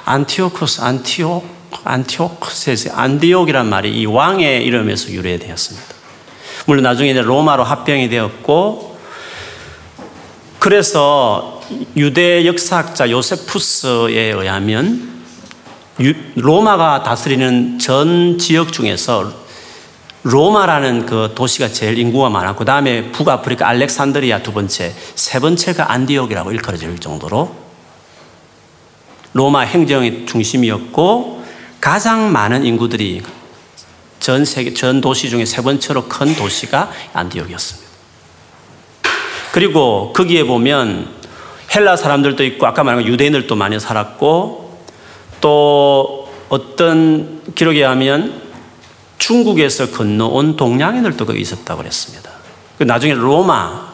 안티오크스, 0.06 0.82
안티옥, 0.82 1.46
안티오크스에서 1.84 2.94
안디옥이란 2.94 3.68
말이 3.68 3.92
이 3.92 4.06
왕의 4.06 4.64
이름에서 4.66 5.12
유래되었습니다. 5.12 5.88
물론 6.66 6.84
나중에 6.84 7.14
로마로 7.14 7.64
합병이 7.64 8.10
되었고, 8.10 8.98
그래서 10.60 11.62
유대 11.98 12.46
역사학자 12.46 13.10
요세푸스에 13.10 14.32
의하면 14.32 15.11
로마가 16.36 17.04
다스리는 17.04 17.80
전 17.80 18.38
지역 18.38 18.74
중에서 18.74 19.32
로마라는 20.24 21.06
그 21.06 21.32
도시가 21.34 21.70
제일 21.70 21.98
인구가 21.98 22.30
많았고 22.30 22.60
그 22.60 22.66
다음에 22.66 23.12
북아프리카 23.12 23.68
알렉산드리아 23.68 24.44
두 24.44 24.54
번째, 24.54 24.94
세 25.16 25.40
번째가 25.40 25.92
안디옥이라고 25.92 26.52
일컬어질 26.52 27.00
정도로 27.00 27.56
로마 29.34 29.62
행정의 29.62 30.26
중심이었고 30.26 31.44
가장 31.80 32.32
많은 32.32 32.66
인구들이 32.66 33.24
전 34.20 34.46
세계 34.46 34.74
전 34.74 35.02
도시 35.02 35.30
중에 35.30 35.46
세 35.46 35.64
번째로 35.64 36.06
큰 36.06 36.36
도시가 36.36 36.92
안디옥이었습니다. 37.14 37.90
그리고 39.52 40.14
거기에 40.14 40.44
보면 40.44 41.10
헬라 41.74 41.98
사람들도 41.98 42.44
있고 42.44 42.68
아까 42.68 42.84
말한 42.84 43.06
유대인들도 43.06 43.56
많이 43.56 43.80
살았고 43.80 44.61
또 45.42 46.32
어떤 46.50 47.42
기록에 47.56 47.84
하면 47.84 48.42
중국에서 49.18 49.92
건너온 49.92 50.56
동양인들도 50.56 51.26
거기 51.26 51.42
있었다고 51.42 51.82
그랬습니다. 51.82 52.32
그 52.78 52.84
나중에 52.84 53.14
로마 53.14 53.92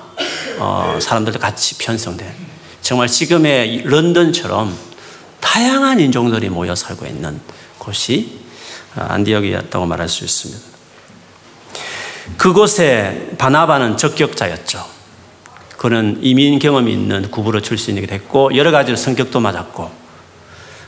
어, 0.60 0.98
사람들도 1.02 1.40
같이 1.40 1.78
편성된 1.78 2.28
정말 2.82 3.08
지금의 3.08 3.84
런던처럼 3.84 4.76
다양한 5.40 6.00
인종들이 6.00 6.50
모여 6.50 6.76
살고 6.76 7.06
있는 7.06 7.40
곳이 7.78 8.40
안디옥이었다고 8.96 9.86
말할 9.86 10.10
수 10.10 10.24
있습니다. 10.24 10.62
그곳에 12.38 13.32
바나바는 13.38 13.98
적격자였죠. 13.98 14.86
그는 15.78 16.20
이민 16.22 16.60
경험이 16.60 16.94
있는 16.94 17.30
구부로 17.30 17.62
출신이기도 17.62 18.14
했고 18.16 18.56
여러 18.56 18.72
가지로 18.72 18.98
성격도 18.98 19.40
맞았고 19.40 20.07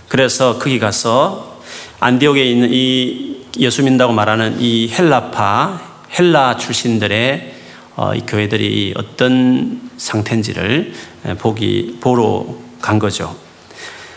그래서 0.10 0.58
거기 0.58 0.80
가서 0.80 1.62
안디옥에 2.00 2.44
있는 2.44 2.70
이 2.74 3.46
예수 3.60 3.84
믿다고 3.84 4.12
말하는 4.12 4.60
이 4.60 4.90
헬라파 4.90 5.80
헬라 6.18 6.58
출신들의 6.58 7.56
어, 7.96 8.16
이 8.16 8.22
교회들이 8.22 8.94
어떤 8.98 9.90
상태인지를 9.98 10.94
보기 11.38 11.98
보러 12.00 12.46
간 12.82 12.98
거죠. 12.98 13.36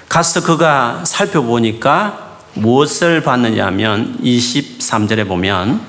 가서 0.09 0.43
그가 0.43 1.05
살펴보니까 1.05 2.39
무엇을 2.55 3.23
봤느냐 3.23 3.67
하면 3.67 4.19
23절에 4.23 5.27
보면 5.27 5.81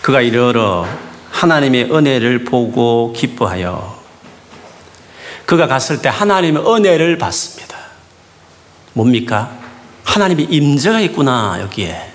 그가 0.00 0.20
이르러 0.20 0.86
하나님의 1.30 1.92
은혜를 1.92 2.44
보고 2.44 3.12
기뻐하여 3.16 4.01
그가 5.46 5.66
갔을 5.66 6.00
때 6.00 6.08
하나님의 6.08 6.62
은혜를 6.64 7.18
받습니다. 7.18 7.76
뭡니까? 8.94 9.50
하나님의 10.04 10.46
임재가 10.50 11.00
있구나, 11.00 11.58
여기에. 11.60 12.12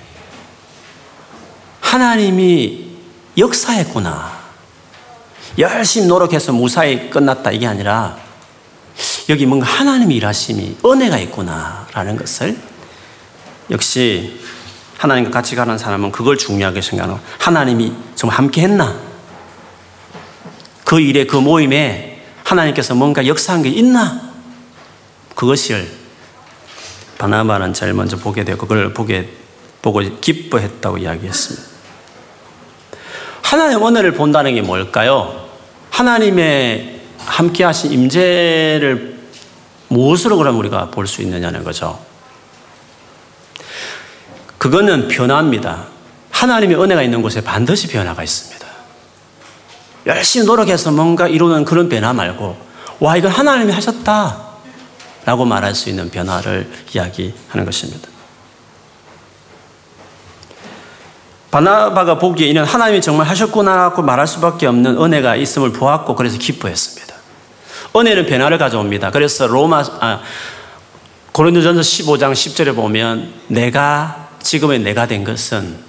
하나님이 1.82 2.88
역사했구나. 3.38 4.38
열심히 5.58 6.08
노력해서 6.08 6.52
무사히 6.52 7.10
끝났다, 7.10 7.52
이게 7.52 7.66
아니라 7.66 8.18
여기 9.30 9.46
뭔가 9.46 9.66
하나님이 9.68 10.16
일하심이 10.16 10.78
은혜가 10.86 11.18
있구나 11.20 11.88
라는 11.94 12.16
것을 12.16 12.58
역시 13.70 14.40
하나님과 14.98 15.32
같이 15.32 15.56
가는 15.56 15.78
사람은 15.78 16.12
그걸 16.12 16.38
중요하게 16.38 16.82
생각하고 16.82 17.20
하나님이 17.38 17.94
정말 18.16 18.38
함께 18.38 18.62
했나? 18.62 18.98
그 20.86 21.00
일에 21.00 21.26
그 21.26 21.36
모임에 21.36 22.07
하나님께서 22.48 22.96
뭔가 22.96 23.28
역사한 23.28 23.62
게 23.62 23.70
있나? 23.70 24.22
그것을 25.36 25.92
바나바는 27.18 27.74
제일 27.74 27.94
먼저 27.94 28.16
보게 28.16 28.46
되고 28.46 28.60
그걸 28.66 28.94
보게 28.94 29.30
보고 29.82 30.00
기뻐했다고 30.00 31.00
이야기했습니다. 31.00 31.68
하나님 33.42 33.86
은혜를 33.86 34.14
본다는 34.14 34.56
게 34.56 34.62
뭘까요? 34.62 35.50
하나님의 35.90 37.02
함께 37.20 37.64
하신 37.66 37.92
임재를 37.92 39.18
무엇으로 39.90 40.38
그럼 40.38 40.58
우리가 40.60 40.90
볼 40.92 41.06
수 41.08 41.22
있느냐는 41.22 41.64
거죠. 41.66 42.00
그거는 44.58 45.08
변화입니다. 45.10 45.86
하나님의 46.32 46.82
은혜가 46.82 47.02
있는 47.04 47.22
곳에 47.22 47.42
반드시 47.42 47.88
변화가 47.88 48.24
있습니다. 48.24 48.67
열심히 50.08 50.46
노력해서 50.46 50.92
뭔가 50.92 51.28
이루는 51.28 51.66
그런 51.66 51.88
변화 51.88 52.14
말고, 52.14 52.58
와, 53.00 53.16
이건 53.16 53.32
하나님이 53.32 53.72
하셨다. 53.72 54.48
라고 55.26 55.44
말할 55.44 55.76
수 55.76 55.90
있는 55.90 56.10
변화를 56.10 56.72
이야기하는 56.94 57.66
것입니다. 57.66 58.08
바나바가 61.52 62.18
보기에 62.18 62.48
이는 62.48 62.64
하나님이 62.64 63.02
정말 63.02 63.28
하셨구나라고 63.28 64.02
말할 64.04 64.26
수밖에 64.26 64.68
없는 64.68 65.02
은혜가 65.02 65.36
있음을 65.36 65.74
보았고 65.74 66.16
그래서 66.16 66.38
기뻐했습니다. 66.38 67.16
은혜는 67.96 68.26
변화를 68.26 68.58
가져옵니다. 68.58 69.12
그래서 69.12 69.48
로마 69.48 69.84
아, 70.00 70.22
고린도전서 71.34 71.82
15장 71.82 72.32
10절에 72.32 72.76
보면 72.76 73.34
내가 73.48 74.30
지금의 74.42 74.80
내가 74.80 75.08
된 75.08 75.24
것은 75.24 75.87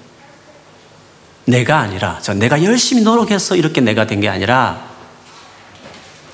내가 1.49 1.79
아니라, 1.79 2.19
저 2.23 2.35
내가 2.35 2.63
열심히 2.63 3.03
노력해서 3.03 3.57
이렇게 3.57 3.81
내가 3.81 4.07
된 4.07 4.21
게 4.21 4.29
아니라, 4.29 4.87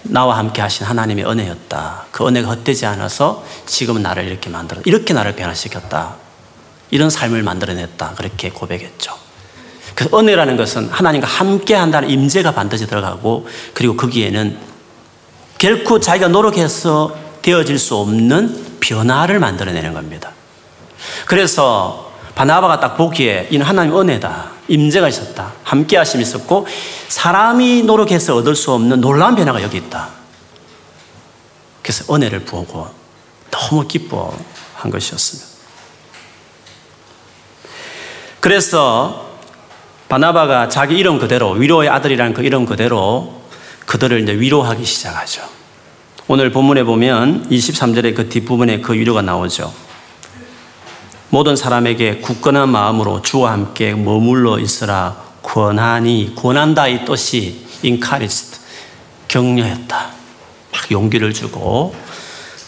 나와 0.03 0.37
함께 0.37 0.61
하신 0.61 0.85
하나님의 0.87 1.25
은혜였다. 1.25 2.07
그 2.11 2.27
은혜가 2.27 2.49
헛되지 2.49 2.85
않아서 2.87 3.45
지금은 3.65 4.03
나를 4.03 4.27
이렇게 4.27 4.51
만들어, 4.51 4.83
이렇게 4.85 5.15
나를 5.15 5.35
변화시켰다. 5.35 6.17
이런 6.91 7.11
삶을 7.11 7.43
만들어냈다. 7.43 8.15
그렇게 8.17 8.51
고백했죠. 8.51 9.15
그 9.95 10.09
은혜라는 10.13 10.57
것은 10.57 10.89
하나님과 10.91 11.27
함께 11.27 11.75
한다는 11.75 12.11
임재가 12.11 12.53
반드시 12.53 12.87
들어가고, 12.87 13.47
그리고 13.73 13.97
거기에는 13.97 14.59
결코 15.59 16.01
자기가 16.01 16.29
노력해서 16.29 17.17
되어질 17.41 17.79
수 17.79 17.97
없는 17.97 18.79
변화를 18.81 19.39
만들어내는 19.39 19.95
겁니다. 19.95 20.33
그래서 21.27 22.04
바나바가 22.35 22.81
딱 22.81 22.97
보기에 22.97 23.49
이는 23.51 23.65
하나님의 23.65 24.01
은혜다. 24.01 24.51
임재가 24.69 25.09
있었다. 25.09 25.53
함께 25.63 25.97
하심이 25.97 26.23
있었고 26.23 26.67
사람이 27.09 27.83
노력해서 27.83 28.37
얻을 28.37 28.55
수 28.55 28.73
없는 28.73 29.01
놀라운 29.01 29.35
변화가 29.35 29.63
여기 29.63 29.77
있다. 29.77 30.09
그래서 31.83 32.13
은혜를 32.13 32.41
보고 32.41 32.89
너무 33.51 33.87
기뻐한 33.87 34.91
것이었습니다. 34.91 35.55
그래서 38.41 39.39
바나바가 40.09 40.69
자기 40.69 40.97
이름 40.97 41.19
그대로 41.19 41.53
위로의 41.53 41.89
아들이라는 41.89 42.35
그 42.35 42.43
이름 42.43 42.67
그대로 42.67 43.43
그들을 43.87 44.23
이제 44.23 44.33
위로하기 44.33 44.85
시작하죠. 44.85 45.43
오늘 46.27 46.51
본문에 46.51 46.85
보면 46.85 47.49
23절의 47.51 48.15
그 48.15 48.29
뒷부분에 48.29 48.81
그 48.81 48.95
위로가 48.95 49.23
나오죠. 49.23 49.73
모든 51.35 51.57
사람에게 51.57 52.19
굳건한 52.19 52.69
마음으로 52.69 53.21
주와 53.21 53.51
함께 53.51 53.93
머물러 53.93 54.61
있으라 54.61 55.17
권하니 55.43 56.35
권한다 56.37 56.87
이 56.87 57.05
뜻이 57.05 57.67
인카리스트 57.83 58.61
격려했다. 59.27 60.11
막 60.73 60.91
용기를 60.93 61.33
주고 61.33 61.93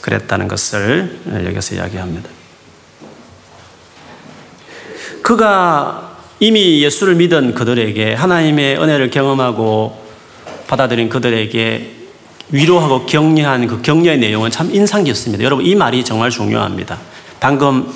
그랬다는 0.01 0.49
것을 0.49 1.21
여기서 1.45 1.77
이야기합니다. 1.77 2.29
그가 5.23 6.17
이미 6.41 6.83
예수를 6.83 7.15
믿은 7.15 7.55
그들에게 7.55 8.15
하나님의 8.15 8.83
은혜를 8.83 9.11
경험하고 9.11 10.05
받아들인 10.67 11.09
그들에게 11.09 11.95
위로하고 12.51 13.07
격려한 13.07 13.69
그 13.69 13.81
격려의 13.81 14.19
내용은 14.19 14.51
참 14.51 14.75
인상 14.75 15.05
깊습니다. 15.05 15.45
여러분 15.45 15.65
이 15.65 15.77
말이 15.77 16.05
정말 16.05 16.31
중요합니다. 16.31 16.99
방금 17.39 17.93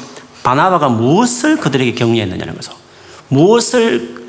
바나바가 0.50 0.88
무엇을 0.88 1.58
그들에게 1.58 1.94
격려했느냐는 1.94 2.56
거죠. 2.56 2.72
무엇을 3.28 4.26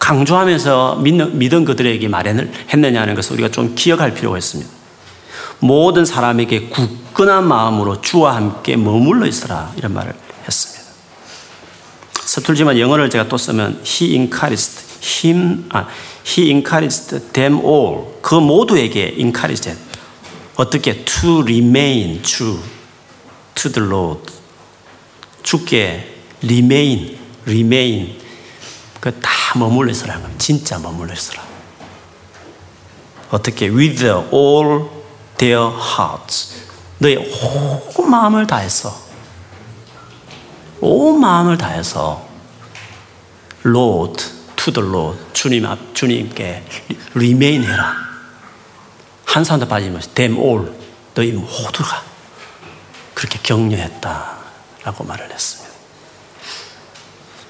강조하면서 0.00 0.96
믿는, 0.96 1.38
믿은 1.38 1.64
그들에게 1.64 2.08
말했느냐는 2.08 3.14
것을 3.14 3.34
우리가 3.34 3.48
좀 3.50 3.76
기억할 3.76 4.12
필요가 4.12 4.38
있습니다. 4.38 4.68
모든 5.60 6.04
사람에게 6.04 6.68
굳건한 6.70 7.46
마음으로 7.46 8.00
주와 8.00 8.34
함께 8.34 8.74
머물러 8.74 9.24
있어라 9.24 9.72
이런 9.76 9.94
말을 9.94 10.12
했습니다. 10.44 10.82
서툴지만 12.24 12.80
영어를 12.80 13.08
제가 13.08 13.28
또 13.28 13.38
쓰면 13.38 13.82
he 13.86 14.16
encouraged 14.16 14.80
him, 15.00 15.66
아, 15.70 15.86
he 16.26 16.50
encouraged 16.50 17.32
them 17.32 17.60
all 17.64 18.06
그 18.20 18.34
모두에게 18.34 19.14
encouraged 19.16 19.78
어떻게 20.56 21.04
to 21.04 21.42
remain 21.42 22.20
true 22.22 22.58
to 23.54 23.70
the 23.70 23.88
Lord 23.88 24.41
죽게 25.42 26.14
remain, 26.42 27.18
remain. 27.46 28.20
그다 29.00 29.30
머물러 29.56 29.90
있으라 29.90 30.18
는 30.18 30.38
진짜 30.38 30.78
머물러 30.78 31.12
있으라. 31.12 31.42
어떻게? 33.30 33.66
with 33.68 34.04
all 34.32 34.88
their 35.38 35.70
hearts. 35.74 36.62
너의 36.98 37.16
온 37.96 38.10
마음을 38.10 38.46
다해서, 38.46 38.94
온 40.80 41.18
마음을 41.20 41.58
다해서, 41.58 42.28
Lord, 43.64 44.24
to 44.56 44.72
the 44.72 44.88
Lord, 44.88 45.18
주님 45.32 45.66
앞, 45.66 45.94
주님께 45.94 46.64
remain 47.14 47.64
해라. 47.64 47.96
한 49.24 49.42
사람도 49.42 49.66
빠짐없이, 49.66 50.14
them 50.14 50.36
all, 50.36 50.72
너희 51.14 51.32
모두가 51.32 52.04
그렇게 53.14 53.40
격려했다. 53.42 54.41
라고 54.84 55.04
말을 55.04 55.30
했습니다. 55.30 55.72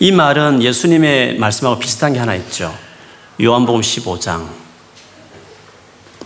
이 0.00 0.12
말은 0.12 0.62
예수님의 0.62 1.38
말씀하고 1.38 1.78
비슷한 1.78 2.12
게 2.12 2.18
하나 2.18 2.34
있죠. 2.34 2.76
요한복음 3.40 3.80
15장. 3.80 4.48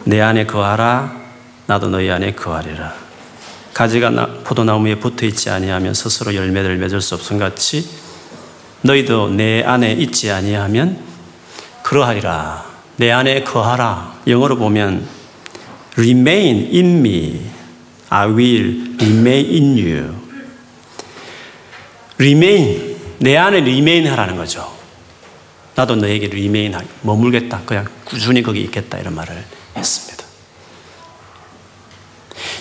내 0.04 0.20
안에 0.20 0.46
거하라, 0.46 1.14
나도 1.66 1.88
너희 1.88 2.10
안에 2.10 2.32
거하리라. 2.34 2.94
가지가 3.74 4.38
포도나무에 4.44 4.98
붙어 4.98 5.26
있지 5.26 5.50
아니하면 5.50 5.92
스스로 5.92 6.34
열매를 6.34 6.78
맺을 6.78 7.02
수 7.02 7.14
없음 7.14 7.38
같이 7.38 7.86
너희도 8.80 9.30
내 9.30 9.62
안에 9.62 9.92
있지 9.92 10.30
아니하면 10.30 10.98
그러하리라. 11.82 12.64
내 12.96 13.12
안에 13.12 13.44
거하라. 13.44 14.20
영어로 14.26 14.56
보면 14.56 15.06
remain 15.98 16.70
in 16.72 16.98
me. 16.98 17.50
I 18.08 18.28
will 18.28 18.96
remain 19.00 19.46
in 19.50 19.76
you. 19.76 20.25
Remain, 22.18 22.96
내 23.18 23.36
안에 23.36 23.58
remain 23.58 24.06
하라는 24.06 24.36
거죠. 24.36 24.74
나도 25.74 25.96
너에게 25.96 26.26
remain, 26.26 26.74
머물겠다. 27.02 27.62
그냥 27.66 27.86
꾸준히 28.04 28.42
거기 28.42 28.62
있겠다. 28.62 28.98
이런 28.98 29.14
말을 29.14 29.44
했습니다. 29.76 30.24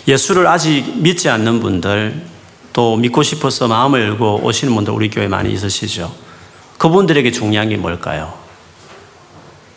예수를 0.07 0.47
아직 0.47 0.97
믿지 0.97 1.29
않는 1.29 1.59
분들, 1.59 2.25
또 2.73 2.97
믿고 2.97 3.23
싶어서 3.23 3.67
마음을 3.67 4.01
열고 4.01 4.41
오시는 4.43 4.75
분들 4.75 4.93
우리 4.93 5.09
교회 5.09 5.27
많이 5.27 5.51
있으시죠. 5.53 6.13
그분들에게 6.77 7.31
중요한 7.31 7.69
게 7.69 7.77
뭘까요? 7.77 8.33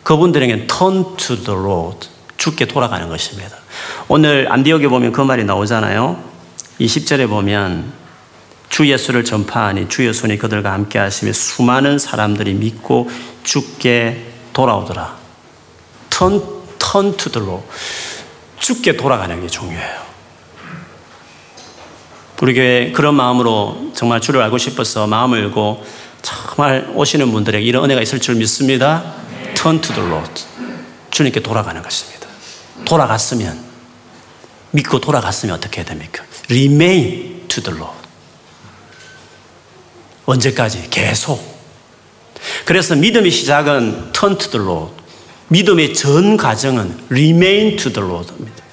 그분들에게 0.03 0.67
turn 0.67 1.15
to 1.15 1.35
the 1.37 1.57
Lord, 1.57 2.09
죽게 2.37 2.65
돌아가는 2.65 3.07
것입니다. 3.07 3.55
오늘 4.07 4.51
안디옥에 4.51 4.87
보면 4.87 5.11
그 5.11 5.21
말이 5.21 5.45
나오잖아요. 5.45 6.21
20절에 6.79 7.29
보면 7.29 7.98
주 8.69 8.87
예수를 8.89 9.25
전파하니 9.25 9.89
주의 9.89 10.13
손이 10.13 10.37
그들과 10.37 10.71
함께 10.71 10.99
하시며 10.99 11.33
수많은 11.33 11.99
사람들이 11.99 12.53
믿고 12.53 13.09
죽게 13.43 14.25
돌아오더라. 14.53 15.17
턴, 16.09 16.43
턴 16.77 17.17
투들로 17.17 17.63
죽게 18.59 18.95
돌아가는 18.95 19.41
게 19.41 19.47
중요해요. 19.47 20.09
우리 22.41 22.53
교회 22.53 22.91
그런 22.91 23.15
마음으로 23.15 23.91
정말 23.95 24.21
주를 24.21 24.41
알고 24.41 24.57
싶어서 24.57 25.07
마음을 25.07 25.43
열고 25.43 25.83
정말 26.21 26.89
오시는 26.93 27.31
분들에게 27.31 27.65
이런 27.65 27.83
은혜가 27.85 28.01
있을 28.01 28.19
줄 28.19 28.35
믿습니다. 28.35 29.13
The 29.55 30.01
Lord. 30.01 30.43
주님께 31.11 31.41
돌아가는 31.41 31.81
것입니다. 31.81 32.27
돌아갔으면, 32.85 33.59
믿고 34.71 35.01
돌아갔으면 35.01 35.55
어떻게 35.55 35.81
해야 35.81 35.85
됩니까? 35.85 36.23
Remain 36.49 37.47
Lord. 37.77 37.98
언제까지? 40.29 40.89
계속. 40.89 41.41
그래서 42.65 42.95
믿음의 42.95 43.31
시작은 43.31 44.11
turn 44.13 44.37
to 44.37 44.49
the 44.51 44.65
Lord. 44.65 44.93
믿음의 45.47 45.93
전 45.95 46.37
과정은 46.37 47.05
remain 47.09 47.75
to 47.77 47.91
the 47.91 48.07
Lord입니다. 48.07 48.63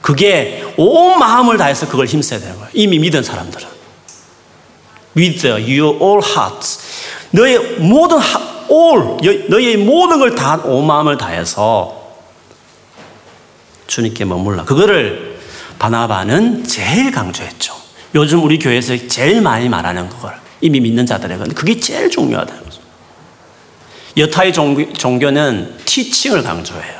그게 0.00 0.64
온 0.78 1.18
마음을 1.18 1.58
다해서 1.58 1.86
그걸 1.88 2.06
힘써야 2.06 2.40
되는 2.40 2.54
거예요. 2.56 2.70
이미 2.72 2.98
믿은 2.98 3.22
사람들은. 3.22 3.68
With 5.16 5.46
your 5.46 5.98
all 6.02 6.20
hearts. 6.24 6.80
너의 7.32 7.58
모든 7.80 8.18
all, 8.70 9.48
너의 9.50 9.76
모든 9.76 10.18
걸 10.18 10.34
다 10.34 10.62
온 10.64 10.86
마음을 10.86 11.18
다해서 11.18 11.94
주님께 13.86 14.24
머물러. 14.24 14.64
그거를 14.64 15.38
바나바는 15.78 16.64
제일 16.66 17.10
강조했죠. 17.10 17.74
요즘 18.14 18.42
우리 18.42 18.58
교회에서 18.58 18.96
제일 19.08 19.40
많이 19.40 19.68
말하는 19.68 20.08
그걸 20.08 20.34
이미 20.60 20.80
믿는 20.80 21.06
자들에게는 21.06 21.54
그게 21.54 21.78
제일 21.78 22.10
중요하다는 22.10 22.64
거죠. 22.64 22.80
여타의 24.16 24.52
종교, 24.52 25.30
는 25.30 25.76
티칭을 25.84 26.42
강조해요. 26.42 26.98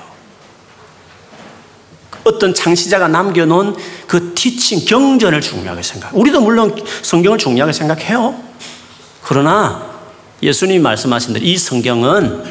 어떤 2.24 2.52
창시자가 2.52 3.08
남겨놓은 3.08 3.74
그 4.06 4.34
티칭, 4.34 4.84
경전을 4.84 5.40
중요하게 5.40 5.82
생각. 5.82 6.14
우리도 6.14 6.42
물론 6.42 6.76
성경을 7.02 7.38
중요하게 7.38 7.72
생각해요. 7.72 8.38
그러나 9.22 9.98
예수님이 10.42 10.78
말씀하신 10.78 11.32
대로 11.32 11.44
이 11.44 11.56
성경은 11.56 12.44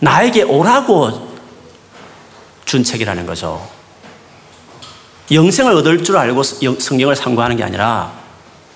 나에게 0.00 0.42
오라고 0.42 1.30
준 2.64 2.84
책이라는 2.84 3.26
거죠. 3.26 3.79
영생을 5.30 5.72
얻을 5.74 6.02
줄 6.02 6.16
알고 6.16 6.42
성경을 6.42 7.14
상고하는 7.16 7.56
게 7.56 7.64
아니라 7.64 8.12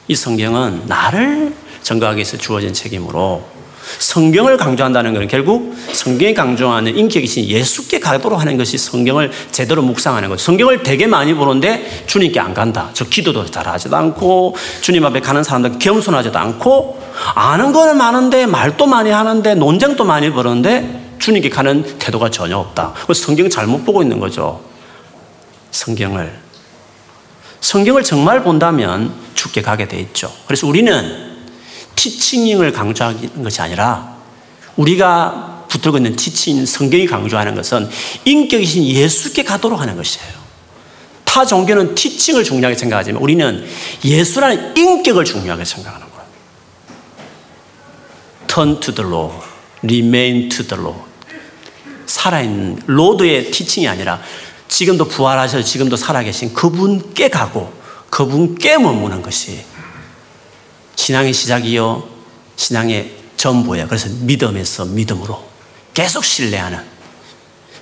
이 0.06 0.14
성경은 0.14 0.82
나를 0.86 1.54
증거하기 1.82 2.16
위해서 2.16 2.36
주어진 2.36 2.72
책이므로 2.72 3.54
성경을 3.98 4.56
강조한다는 4.56 5.12
것은 5.12 5.28
결국 5.28 5.76
성경이 5.92 6.32
강조하는 6.34 6.96
인격이신 6.96 7.44
예수께 7.44 8.00
가도록 8.00 8.40
하는 8.40 8.56
것이 8.56 8.78
성경을 8.78 9.30
제대로 9.52 9.82
묵상하는 9.82 10.28
거죠. 10.28 10.42
성경을 10.42 10.82
되게 10.82 11.06
많이 11.06 11.34
보는데 11.34 12.04
주님께 12.06 12.40
안 12.40 12.54
간다. 12.54 12.90
저 12.94 13.04
기도도 13.04 13.44
잘하지도 13.44 13.94
않고 13.94 14.56
주님 14.80 15.04
앞에 15.04 15.20
가는 15.20 15.42
사람들 15.42 15.78
겸손하지도 15.78 16.38
않고 16.38 17.02
아는 17.34 17.72
거는 17.72 17.96
많은데 17.96 18.46
말도 18.46 18.86
많이 18.86 19.10
하는데 19.10 19.54
논쟁도 19.54 20.04
많이 20.04 20.30
벌었는데 20.30 21.16
주님께 21.18 21.50
가는 21.50 21.82
태도가 21.98 22.30
전혀 22.30 22.56
없다. 22.56 22.94
성경 23.14 23.50
잘못 23.50 23.84
보고 23.84 24.02
있는 24.02 24.18
거죠. 24.18 24.62
성경을 25.70 26.43
성경을 27.64 28.02
정말 28.02 28.42
본다면 28.42 29.10
죽게 29.32 29.62
가게 29.62 29.88
돼 29.88 29.98
있죠. 29.98 30.30
그래서 30.46 30.66
우리는 30.66 31.34
티칭을 31.96 32.72
강조하는 32.72 33.42
것이 33.42 33.62
아니라 33.62 34.18
우리가 34.76 35.64
붙들고 35.70 35.96
있는 35.96 36.14
티칭 36.14 36.66
성경이 36.66 37.06
강조하는 37.06 37.54
것은 37.54 37.88
인격이신 38.26 38.84
예수께 38.84 39.44
가도록 39.44 39.80
하는 39.80 39.96
것이에요. 39.96 40.28
타 41.24 41.46
종교는 41.46 41.94
티칭을 41.94 42.44
중요하게 42.44 42.76
생각하지만 42.76 43.22
우리는 43.22 43.66
예수라는 44.04 44.76
인격을 44.76 45.24
중요하게 45.24 45.64
생각하는 45.64 46.06
거예요. 46.10 46.26
turn 48.46 48.78
to 48.80 48.94
the 48.94 49.10
Lord, 49.10 49.38
remain 49.82 50.50
to 50.50 50.66
the 50.66 50.82
Lord. 50.82 51.02
살아있는 52.04 52.82
로드의 52.84 53.50
티칭이 53.50 53.88
아니라 53.88 54.20
지금도 54.74 55.06
부활하셔서 55.06 55.62
지금도 55.62 55.96
살아계신 55.96 56.52
그분께 56.52 57.28
가고 57.28 57.72
그분께 58.10 58.76
머무는 58.76 59.22
것이 59.22 59.64
신앙의 60.96 61.32
시작이요 61.32 62.08
신앙의 62.56 63.14
전부예요. 63.36 63.86
그래서 63.86 64.08
믿음에서 64.22 64.86
믿음으로 64.86 65.40
계속 65.92 66.24
신뢰하는 66.24 66.80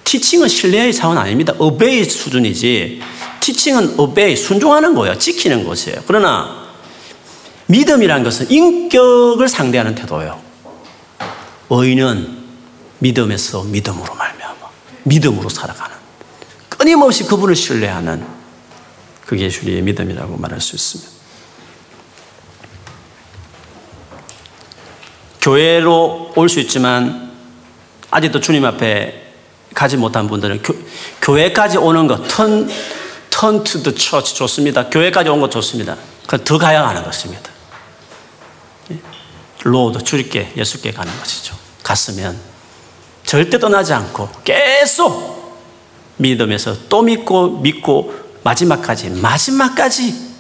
티칭은 0.05 0.49
신뢰의 0.49 0.93
차원 0.93 1.17
아닙니다. 1.17 1.55
어베이 1.57 2.05
수준이지 2.05 3.01
티칭은 3.41 3.95
어베이 3.99 4.37
순종하는 4.37 4.95
거예요. 4.95 5.17
지키는 5.17 5.65
것이에요. 5.65 6.03
그러나 6.07 6.69
믿음이란 7.69 8.23
것은 8.23 8.51
인격을 8.51 9.49
상대하는 9.49 9.95
태도예요. 9.95 10.39
의인은 11.71 12.43
믿음에서 12.99 13.63
믿음으로 13.63 14.15
말미암아 14.15 14.69
믿음으로 15.05 15.49
살아가는 15.49 15.92
끊임없이 16.83 17.23
그분을 17.23 17.55
신뢰하는 17.55 18.27
그게 19.25 19.49
주리의 19.49 19.83
믿음이라고 19.83 20.37
말할 20.37 20.61
수 20.61 20.75
있습니다. 20.75 21.13
교회로 25.41 26.33
올 26.35 26.49
수 26.49 26.59
있지만 26.59 27.31
아직도 28.11 28.41
주님 28.41 28.65
앞에 28.65 29.33
가지 29.75 29.97
못한 29.97 30.27
분들은 30.27 30.61
교, 31.21 31.39
회까지 31.39 31.79
오는 31.79 32.09
것, 32.09 32.27
turn, 32.27 32.69
turn 33.31 33.59
to 33.59 33.73
the 33.73 33.95
church 33.95 34.35
좋습니다. 34.35 34.89
교회까지 34.89 35.31
온 35.31 35.41
것 35.41 35.53
좋습니다. 35.53 35.97
더 36.45 36.59
가야 36.59 36.89
하는 36.89 37.05
것입니다. 37.05 37.49
Lord, 39.63 40.03
주님께, 40.03 40.55
예수께 40.57 40.91
가는 40.91 41.17
것이죠. 41.17 41.55
갔으면 41.85 42.37
절대 43.25 43.61
떠나지 43.61 43.93
않고 43.93 44.29
계속 44.43 45.42
믿음에서 46.23 46.89
또 46.89 47.03
믿고 47.03 47.59
믿고 47.59 48.15
마지막까지 48.45 49.11
마지막까지 49.11 50.33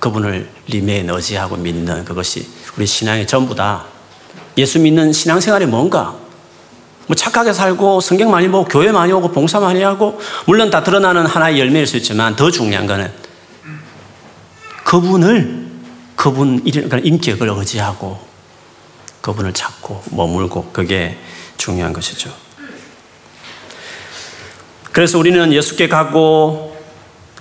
그분을 0.00 0.48
remain 0.68 1.10
의지하고 1.10 1.56
믿는 1.56 2.04
그것이 2.04 2.48
우리 2.76 2.86
신앙의 2.86 3.26
전부다. 3.26 3.84
예수 4.56 4.78
믿는 4.78 5.12
신앙생활이 5.12 5.66
뭔가? 5.66 6.16
뭐 7.06 7.14
착하게 7.16 7.52
살고 7.52 8.00
성경 8.00 8.30
많이 8.30 8.48
보고 8.48 8.64
교회 8.64 8.92
많이 8.92 9.12
오고 9.12 9.32
봉사 9.32 9.58
많이 9.60 9.82
하고 9.82 10.20
물론 10.46 10.70
다 10.70 10.82
드러나는 10.82 11.26
하나의 11.26 11.58
열매일 11.58 11.86
수 11.86 11.96
있지만 11.96 12.36
더 12.36 12.50
중요한 12.50 12.86
거는 12.86 13.12
그분을 14.84 15.68
그분 16.16 16.62
인격을 16.64 17.48
의지하고 17.48 18.18
그분을 19.20 19.52
찾고 19.52 20.04
머물고 20.10 20.70
그게 20.72 21.18
중요한 21.56 21.92
것이죠. 21.92 22.30
그래서 24.92 25.18
우리는 25.18 25.52
예수께 25.52 25.88
가고 25.88 26.76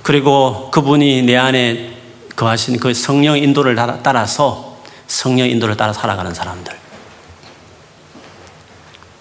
그리고 0.04 0.70
그분이 0.72 1.24
내 1.24 1.36
안에 1.36 1.98
거하신 2.36 2.80
그 2.80 2.94
성령 2.94 3.38
인도를 3.38 3.76
따라서 4.04 4.82
성령 5.08 5.50
인도를 5.50 5.76
따라 5.76 5.92
살아가는 5.92 6.34
사람들. 6.34 6.74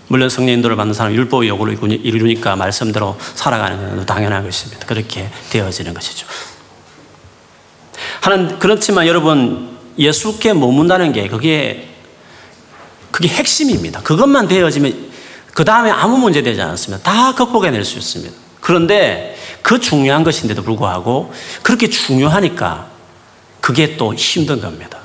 물론 0.09 0.31
성령 0.31 0.55
인도를 0.55 0.77
받는 0.77 0.95
사람 0.95 1.15
율법의 1.15 1.49
요구를 1.49 1.79
이루니까 1.83 2.57
말씀대로 2.57 3.19
살아가는 3.35 3.97
건 3.97 4.07
당연한 4.07 4.45
것입니다. 4.45 4.87
그렇게 4.87 5.29
되어지는 5.51 5.93
것이죠. 5.93 6.27
하는 8.21 8.59
그렇지만 8.59 9.07
여러분 9.07 9.77
예수께 9.99 10.53
머문다는 10.55 11.13
게 11.13 11.29
그게 11.29 11.89
그게 13.11 13.29
핵심입니다. 13.29 14.01
그것만 14.03 14.49
되어지면 14.49 15.08
그 15.59 15.65
다음에 15.65 15.91
아무 15.91 16.19
문제 16.19 16.41
되지 16.41 16.63
않습니다. 16.63 17.03
다 17.03 17.35
극복해낼 17.35 17.85
수 17.85 17.99
있습니다. 17.99 18.33
그런데 18.61 19.37
그 19.61 19.81
중요한 19.81 20.23
것인데도 20.23 20.63
불구하고 20.63 21.33
그렇게 21.65 21.91
중요하니까 21.91 22.87
그게 23.61 23.97
또 23.97 24.15
힘든 24.15 24.61
겁니다. 24.61 25.01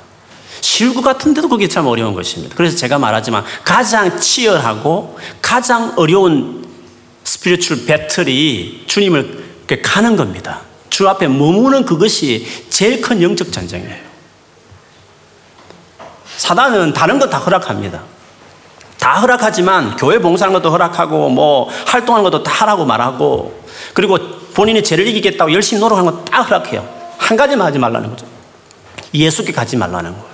쉬울 0.60 0.94
것 0.94 1.02
같은데도 1.02 1.48
그게 1.48 1.66
참 1.66 1.88
어려운 1.88 2.14
것입니다. 2.14 2.54
그래서 2.54 2.76
제가 2.76 3.00
말하지만 3.00 3.42
가장 3.64 4.20
치열하고 4.20 5.18
가장 5.42 5.92
어려운 5.96 6.64
스피리추얼 7.24 7.84
배틀이 7.86 8.84
주님을 8.86 9.64
가는 9.82 10.14
겁니다. 10.14 10.60
주 10.88 11.08
앞에 11.08 11.26
머무는 11.26 11.84
그것이 11.84 12.46
제일 12.70 13.00
큰 13.00 13.20
영적 13.20 13.50
전쟁이에요. 13.50 14.04
사단은 16.36 16.92
다른 16.92 17.18
거 17.18 17.28
다 17.28 17.38
허락합니다. 17.38 18.13
다 19.04 19.20
허락하지만 19.20 19.96
교회 19.96 20.18
봉사하는 20.18 20.58
것도 20.58 20.70
허락하고 20.72 21.28
뭐 21.28 21.68
활동하는 21.84 22.24
것도 22.24 22.42
다 22.42 22.62
하라고 22.62 22.86
말하고 22.86 23.62
그리고 23.92 24.16
본인이 24.54 24.82
죄를 24.82 25.06
이기겠다고 25.06 25.52
열심히 25.52 25.78
노력하는 25.78 26.10
것다 26.10 26.40
허락해요. 26.40 26.88
한 27.18 27.36
가지만 27.36 27.66
하지 27.66 27.78
말라는 27.78 28.08
거죠. 28.08 28.26
예수께 29.12 29.52
가지 29.52 29.76
말라는 29.76 30.10
거예요. 30.10 30.26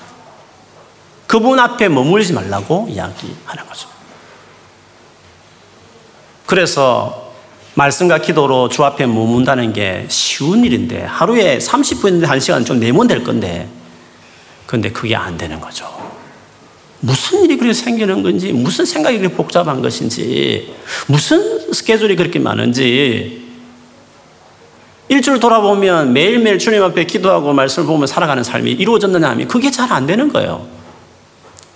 그분 1.27 1.59
앞에 1.59 1.89
머물지 1.89 2.33
말라고 2.33 2.87
이야기하는 2.89 3.67
거죠. 3.69 3.89
그래서 6.47 7.33
말씀과 7.75 8.19
기도로 8.19 8.69
주 8.69 8.85
앞에 8.85 9.05
머문다는 9.05 9.73
게 9.73 10.07
쉬운 10.09 10.65
일인데 10.65 11.03
하루에 11.03 11.59
30분인데 11.59 12.25
1시간 12.25 12.65
좀 12.65 12.79
내면 12.79 13.09
될 13.09 13.25
건데 13.25 13.69
그런데 14.67 14.93
그게 14.93 15.17
안 15.17 15.37
되는 15.37 15.61
거죠. 15.61 16.10
무슨 17.01 17.45
일이 17.45 17.57
그렇게 17.57 17.73
생기는 17.73 18.23
건지, 18.23 18.53
무슨 18.53 18.85
생각이 18.85 19.19
그렇게 19.19 19.35
복잡한 19.35 19.81
것인지, 19.81 20.75
무슨 21.07 21.73
스케줄이 21.73 22.15
그렇게 22.15 22.39
많은지, 22.39 23.49
일주일 25.09 25.41
돌아보면 25.41 26.13
매일매일 26.13 26.59
주님 26.59 26.83
앞에 26.85 27.05
기도하고 27.05 27.53
말씀을 27.53 27.87
보면 27.89 28.07
살아가는 28.07 28.45
삶이 28.45 28.71
이루어졌느냐 28.73 29.29
하면 29.31 29.49
그게 29.49 29.71
잘 29.71 29.91
안 29.91 30.07
되는 30.07 30.33
거예요. 30.33 30.69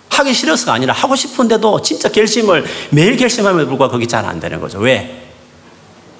하기 0.09 0.33
싫어서가 0.33 0.73
아니라 0.73 0.93
하고 0.93 1.17
싶은데도 1.17 1.81
진짜 1.81 2.07
결심을 2.09 2.63
매일 2.91 3.17
결심함에도 3.17 3.67
불구하고 3.67 3.93
그게 3.93 4.07
잘 4.07 4.23
안 4.25 4.39
되는 4.39 4.61
거죠. 4.61 4.79
왜? 4.79 5.23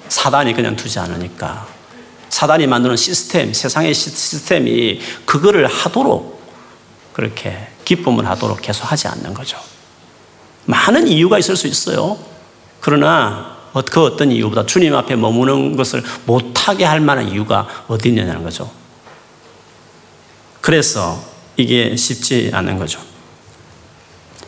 사단이 0.10 0.54
그냥 0.54 0.76
두지 0.76 1.00
않으니까. 1.00 1.66
사단이 2.28 2.68
만드는 2.68 2.98
시스템, 2.98 3.54
세상의 3.54 3.94
시스템이 3.94 5.00
그거를 5.24 5.68
하도록 5.68 6.42
그렇게 7.14 7.58
기쁨을 7.86 8.28
하도록 8.28 8.62
계속 8.62 8.92
하지 8.92 9.08
않는 9.08 9.34
거죠. 9.34 9.58
많은 10.66 11.08
이유가 11.08 11.38
있을 11.38 11.56
수 11.56 11.68
있어요. 11.68 12.18
그러나 12.82 13.56
그 13.92 14.04
어떤 14.04 14.32
이유보다 14.32 14.66
주님 14.66 14.96
앞에 14.96 15.16
머무는 15.16 15.76
것을 15.76 16.04
못하게 16.26 16.86
할 16.86 17.00
만한 17.00 17.28
이유가 17.28 17.68
어디 17.88 18.10
있느냐는 18.10 18.44
거죠. 18.44 18.72
그래서 20.62 21.22
이게 21.58 21.96
쉽지 21.96 22.52
않은 22.54 22.80
거죠. 22.80 23.00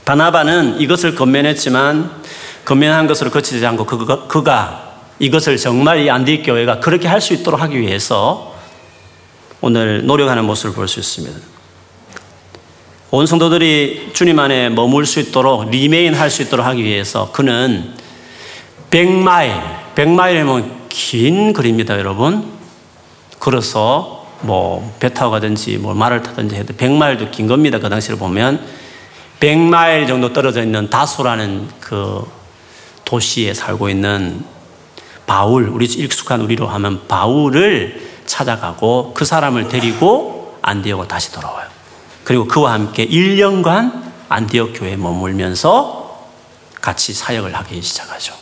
바나바는 0.06 0.80
이것을 0.80 1.16
건면했지만 1.16 2.24
건면한 2.66 3.08
것으로 3.08 3.30
거치지 3.30 3.66
않고 3.66 3.86
그가, 3.86 4.28
그가 4.28 5.02
이것을 5.20 5.58
정말 5.58 6.00
이 6.00 6.10
안디 6.10 6.44
교회가 6.44 6.80
그렇게 6.80 7.08
할 7.08 7.22
수 7.22 7.34
있도록 7.34 7.62
하기 7.62 7.80
위해서 7.80 8.56
오늘 9.62 10.06
노력하는 10.06 10.46
모습을 10.46 10.76
볼 10.76 10.88
수 10.88 11.00
있습니다. 11.00 11.57
온 13.10 13.26
성도들이 13.26 14.10
주님 14.14 14.38
안에 14.40 14.70
머물 14.70 15.06
수 15.06 15.20
있도록 15.20 15.70
리메인 15.70 16.14
할 16.14 16.30
수 16.30 16.42
있도록 16.42 16.66
하기 16.66 16.84
위해서 16.84 17.32
그는 17.32 17.94
100마일, 18.92 19.62
100마일이면 19.96 20.72
긴 20.90 21.54
거리입니다, 21.54 21.98
여러분. 21.98 22.46
걸어서 23.40 24.26
뭐 24.42 24.94
배 25.00 25.14
타고 25.14 25.32
가든지 25.32 25.78
뭐 25.78 25.94
말을 25.94 26.22
타든지 26.22 26.56
해도 26.56 26.74
100마일도 26.74 27.32
긴 27.32 27.48
겁니다. 27.48 27.80
그 27.80 27.90
당시를 27.90 28.18
보면 28.18 28.60
100마일 29.40 30.08
정도 30.08 30.34
떨어져 30.34 30.62
있는 30.62 30.90
다소라는 30.90 31.70
그 31.80 32.26
도시에 33.06 33.54
살고 33.54 33.90
있는 33.90 34.44
바울, 35.26 35.70
우리 35.70 35.86
익숙한 35.86 36.42
우리로 36.42 36.68
하면 36.68 37.08
바울을 37.08 38.02
찾아가고 38.26 39.14
그 39.14 39.24
사람을 39.24 39.70
데리고 39.70 40.58
안디오고 40.62 41.08
다시 41.08 41.32
돌아와요. 41.32 41.77
그리고 42.28 42.46
그와 42.46 42.74
함께 42.74 43.08
1년간 43.08 44.04
안디옥 44.28 44.74
교회에 44.74 44.98
머물면서 44.98 46.28
같이 46.82 47.14
사역을 47.14 47.56
하기 47.56 47.82
시작하죠. 47.82 48.34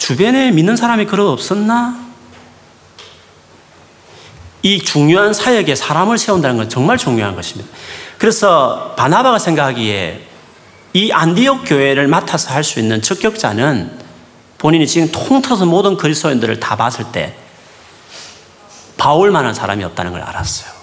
주변에 0.00 0.50
믿는 0.50 0.74
사람이 0.74 1.06
그런 1.06 1.28
없었나? 1.28 2.04
이 4.62 4.80
중요한 4.80 5.32
사역에 5.32 5.76
사람을 5.76 6.18
세운다는 6.18 6.56
건 6.56 6.68
정말 6.68 6.98
중요한 6.98 7.36
것입니다. 7.36 7.70
그래서 8.18 8.96
바나바가 8.96 9.38
생각하기에 9.38 10.26
이 10.94 11.12
안디옥 11.12 11.62
교회를 11.64 12.08
맡아서 12.08 12.52
할 12.52 12.64
수 12.64 12.80
있는 12.80 13.00
적격자는 13.00 14.00
본인이 14.58 14.84
지금 14.84 15.12
통틀어서 15.12 15.64
모든 15.66 15.96
그리스도인들을 15.96 16.58
다 16.58 16.74
봤을 16.74 17.04
때 17.12 17.36
바울만한 18.96 19.54
사람이 19.54 19.84
없다는 19.84 20.10
걸 20.10 20.22
알았어요. 20.22 20.79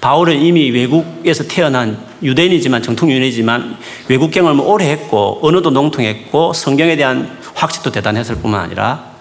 바울은 0.00 0.40
이미 0.40 0.70
외국에서 0.70 1.44
태어난 1.44 1.98
유대인이지만 2.22 2.82
정통 2.82 3.10
유대인이지만 3.10 3.78
외국 4.08 4.30
경험을 4.30 4.64
오래 4.64 4.90
했고 4.90 5.38
언어도 5.42 5.70
농통했고 5.70 6.52
성경에 6.52 6.96
대한 6.96 7.38
확신도 7.54 7.92
대단했을 7.92 8.36
뿐만 8.36 8.60
아니라 8.60 9.16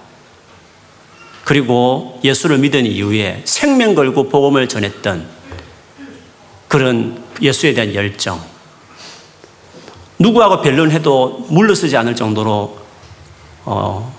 그리고 1.44 2.20
예수를 2.24 2.58
믿은 2.58 2.86
이후에 2.86 3.42
생명 3.46 3.94
걸고 3.94 4.30
복음을 4.30 4.68
전했던 4.68 5.28
그런 6.68 7.24
예수에 7.42 7.74
대한 7.74 7.94
열정 7.94 8.42
누구하고 10.18 10.62
변론해도 10.62 11.48
물러서지 11.50 11.96
않을 11.98 12.16
정도로 12.16 12.80
어, 13.66 14.16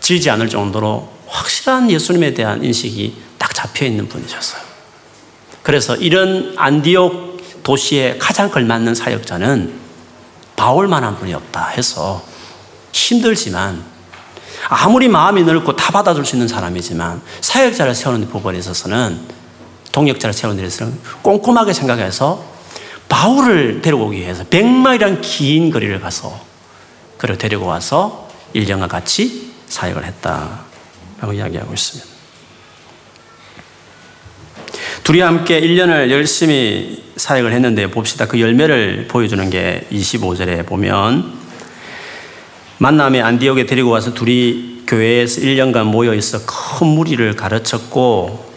지지 0.00 0.30
않을 0.30 0.48
정도로 0.48 1.08
확실한 1.26 1.90
예수님에 1.90 2.34
대한 2.34 2.64
인식이 2.64 3.16
딱 3.38 3.54
잡혀 3.54 3.86
있는 3.86 4.08
분이셨어요. 4.08 4.65
그래서 5.66 5.96
이런 5.96 6.54
안디옥 6.56 7.64
도시에 7.64 8.18
가장 8.18 8.52
걸맞는 8.52 8.94
사역자는 8.94 9.72
바울만한 10.54 11.16
분이 11.16 11.34
없다 11.34 11.66
해서 11.70 12.24
힘들지만 12.92 13.82
아무리 14.68 15.08
마음이 15.08 15.42
넓고 15.42 15.74
다 15.74 15.90
받아줄 15.90 16.24
수 16.24 16.36
있는 16.36 16.46
사람이지만 16.46 17.20
사역자를 17.40 17.96
세우는 17.96 18.28
부분에 18.28 18.60
있어서는 18.60 19.18
동역자를 19.90 20.32
세우는 20.32 20.58
데 20.58 20.68
있어서는 20.68 21.00
꼼꼼하게 21.22 21.72
생각해서 21.72 22.44
바울을 23.08 23.82
데려오기 23.82 24.18
위해서 24.18 24.44
백마이란 24.44 25.20
긴 25.20 25.72
거리를 25.72 25.98
가서 26.00 26.38
그를 27.18 27.38
데리고 27.38 27.66
와서 27.66 28.28
일령과 28.52 28.86
같이 28.86 29.52
사역을 29.66 30.04
했다라고 30.04 31.32
이야기하고 31.32 31.74
있습니다. 31.74 32.15
둘이 35.06 35.20
함께 35.20 35.60
1년을 35.60 36.10
열심히 36.10 37.00
사역을 37.14 37.52
했는데 37.52 37.88
봅시다. 37.88 38.26
그 38.26 38.40
열매를 38.40 39.06
보여주는 39.06 39.48
게 39.50 39.86
25절에 39.92 40.66
보면 40.66 41.32
만남의 42.78 43.22
안디옥에 43.22 43.66
데리고 43.66 43.90
와서 43.90 44.14
둘이 44.14 44.82
교회에서 44.84 45.42
1년간 45.42 45.84
모여 45.84 46.12
있어 46.12 46.40
큰 46.44 46.88
무리를 46.88 47.36
가르쳤고 47.36 48.52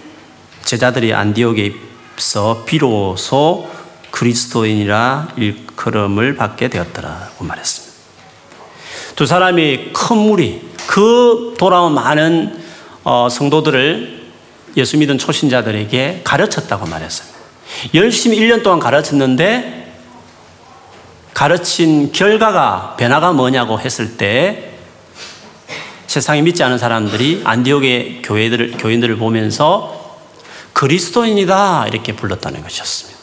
제자들이 0.63 1.13
안디옥에 1.13 1.71
있어 2.17 2.63
비로소 2.65 3.69
그리스도인이라 4.09 5.33
일컬음을 5.37 6.35
받게 6.35 6.69
되었더라고 6.69 7.45
말했습니다. 7.45 7.95
두 9.15 9.27
사람이 9.27 9.91
큰 9.93 10.17
무리, 10.17 10.61
그 10.87 11.53
돌아온 11.59 11.93
많은 11.93 12.59
어, 13.03 13.27
성도들을 13.29 14.18
예수 14.77 14.97
믿은 14.97 15.17
초신자들에게 15.17 16.21
가르쳤다고 16.23 16.85
말했어요. 16.85 17.27
열심히 17.93 18.39
1년 18.39 18.63
동안 18.63 18.79
가르쳤는데 18.79 19.93
가르친 21.33 22.11
결과가 22.11 22.95
변화가 22.97 23.33
뭐냐고 23.33 23.79
했을 23.79 24.17
때 24.17 24.73
세상에 26.07 26.41
믿지 26.41 26.63
않은 26.63 26.77
사람들이 26.77 27.41
안디옥의 27.43 28.23
교회들 28.23 28.77
교인들을 28.77 29.17
보면서 29.17 30.17
그리스도인이다 30.73 31.87
이렇게 31.87 32.15
불렀다는 32.15 32.63
것이었습니다. 32.63 33.19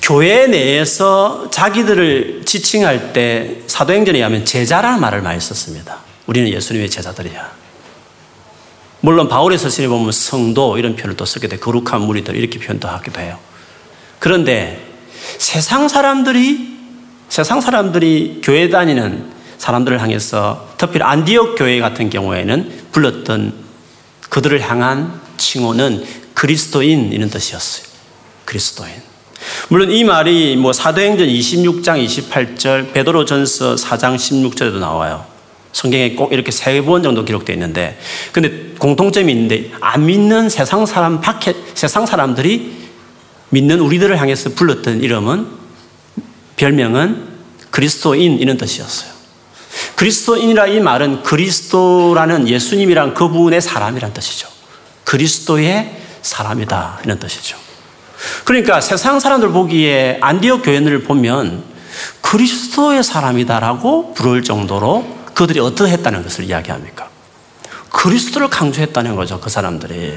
교회 0.00 0.46
내에서 0.46 1.50
자기들을 1.50 2.42
지칭할 2.44 3.12
때 3.12 3.58
사도행전에 3.66 4.18
의하면 4.18 4.44
제자라는 4.44 5.00
말을 5.00 5.20
많이 5.20 5.40
썼습니다. 5.40 5.98
우리는 6.26 6.48
예수님의 6.48 6.88
제자들이야. 6.90 7.65
물론 9.06 9.28
바울의 9.28 9.56
서신에 9.56 9.86
보면 9.86 10.10
성도 10.10 10.76
이런 10.78 10.96
표현을 10.96 11.16
또 11.16 11.24
쓰게 11.24 11.46
돼. 11.46 11.58
거룩한 11.58 12.00
무리들 12.02 12.34
이렇게 12.34 12.58
표현도 12.58 12.88
하기도 12.88 13.20
해요. 13.20 13.38
그런데 14.18 14.84
세상 15.38 15.86
사람들이 15.86 16.76
세상 17.28 17.60
사람들이 17.60 18.40
교회 18.42 18.68
다니는 18.68 19.30
사람들을 19.58 20.02
향해서 20.02 20.70
특히 20.76 21.00
안디옥 21.00 21.56
교회 21.56 21.78
같은 21.78 22.10
경우에는 22.10 22.86
불렀던 22.90 23.54
그들을 24.28 24.60
향한 24.68 25.20
칭호는 25.36 26.04
그리스도인 26.34 27.12
이런 27.12 27.30
뜻이었어요. 27.30 27.86
그리스도인. 28.44 28.90
물론 29.68 29.92
이 29.92 30.02
말이 30.02 30.56
뭐 30.56 30.72
사도행전 30.72 31.28
26장 31.28 32.04
28절, 32.04 32.92
베드로전서 32.92 33.76
4장 33.76 34.16
16절에도 34.16 34.80
나와요. 34.80 35.35
성경에 35.76 36.14
꼭 36.14 36.32
이렇게 36.32 36.50
세 36.50 36.80
번 36.80 37.02
정도 37.02 37.22
기록되어 37.22 37.52
있는데, 37.54 37.98
근데 38.32 38.74
공통점이 38.78 39.30
있는데, 39.30 39.70
안 39.80 40.06
믿는 40.06 40.48
세상 40.48 40.86
사람 40.86 41.20
밖에, 41.20 41.54
세상 41.74 42.06
사람들이 42.06 42.72
믿는 43.50 43.80
우리들을 43.80 44.18
향해서 44.18 44.50
불렀던 44.54 45.02
이름은, 45.02 45.46
별명은 46.56 47.28
그리스도인 47.70 48.38
이런 48.38 48.56
뜻이었어요. 48.56 49.10
그리스도인이라 49.96 50.68
이 50.68 50.80
말은 50.80 51.22
그리스도라는 51.22 52.48
예수님이란 52.48 53.12
그분의 53.12 53.60
사람이란 53.60 54.14
뜻이죠. 54.14 54.48
그리스도의 55.04 55.94
사람이다 56.22 57.00
이런 57.04 57.18
뜻이죠. 57.18 57.58
그러니까 58.46 58.80
세상 58.80 59.20
사람들 59.20 59.50
보기에 59.50 60.18
안디옥 60.22 60.62
교회를 60.62 61.02
보면 61.02 61.62
그리스도의 62.22 63.04
사람이다라고 63.04 64.14
부를 64.14 64.42
정도로 64.42 65.15
그들이 65.36 65.60
어떠했다는 65.60 66.22
것을 66.22 66.44
이야기합니까? 66.44 67.10
그리스도를 67.90 68.48
강조했다는 68.48 69.16
거죠, 69.16 69.38
그 69.38 69.50
사람들이. 69.50 70.16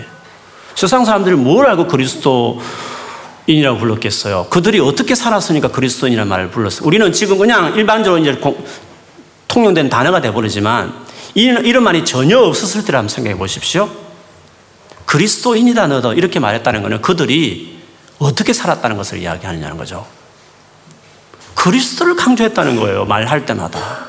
세상 0.76 1.04
사람들이 1.04 1.36
뭘 1.36 1.66
알고 1.66 1.88
그리스도인이라고 1.88 3.80
불렀겠어요? 3.80 4.48
그들이 4.50 4.80
어떻게 4.80 5.16
살았으니까 5.16 5.72
그리스도인이라는 5.74 6.30
말을 6.30 6.52
불렀어요? 6.52 6.88
우리는 6.88 7.12
지금 7.12 7.38
그냥 7.38 7.76
일반적으로 7.76 8.22
이제 8.22 8.40
통용된 9.50 9.90
단어가 9.90 10.22
돼버리지만 10.22 10.94
이런, 11.34 11.66
이런 11.66 11.84
말이 11.84 12.06
전혀 12.06 12.40
없었을 12.40 12.86
때를 12.86 13.00
한번 13.00 13.10
생각해 13.10 13.38
보십시오. 13.38 13.90
그리스도인이다 15.06 15.88
너도 15.88 16.14
이렇게 16.14 16.40
말했다는 16.40 16.82
것은 16.82 17.02
그들이 17.02 17.82
어떻게 18.20 18.54
살았다는 18.54 18.96
것을 18.96 19.18
이야기하느냐는 19.18 19.76
거죠. 19.76 20.08
그리스도를 21.56 22.16
강조했다는 22.16 22.78
거예요. 22.78 23.04
말할 23.04 23.46
때마다. 23.46 24.08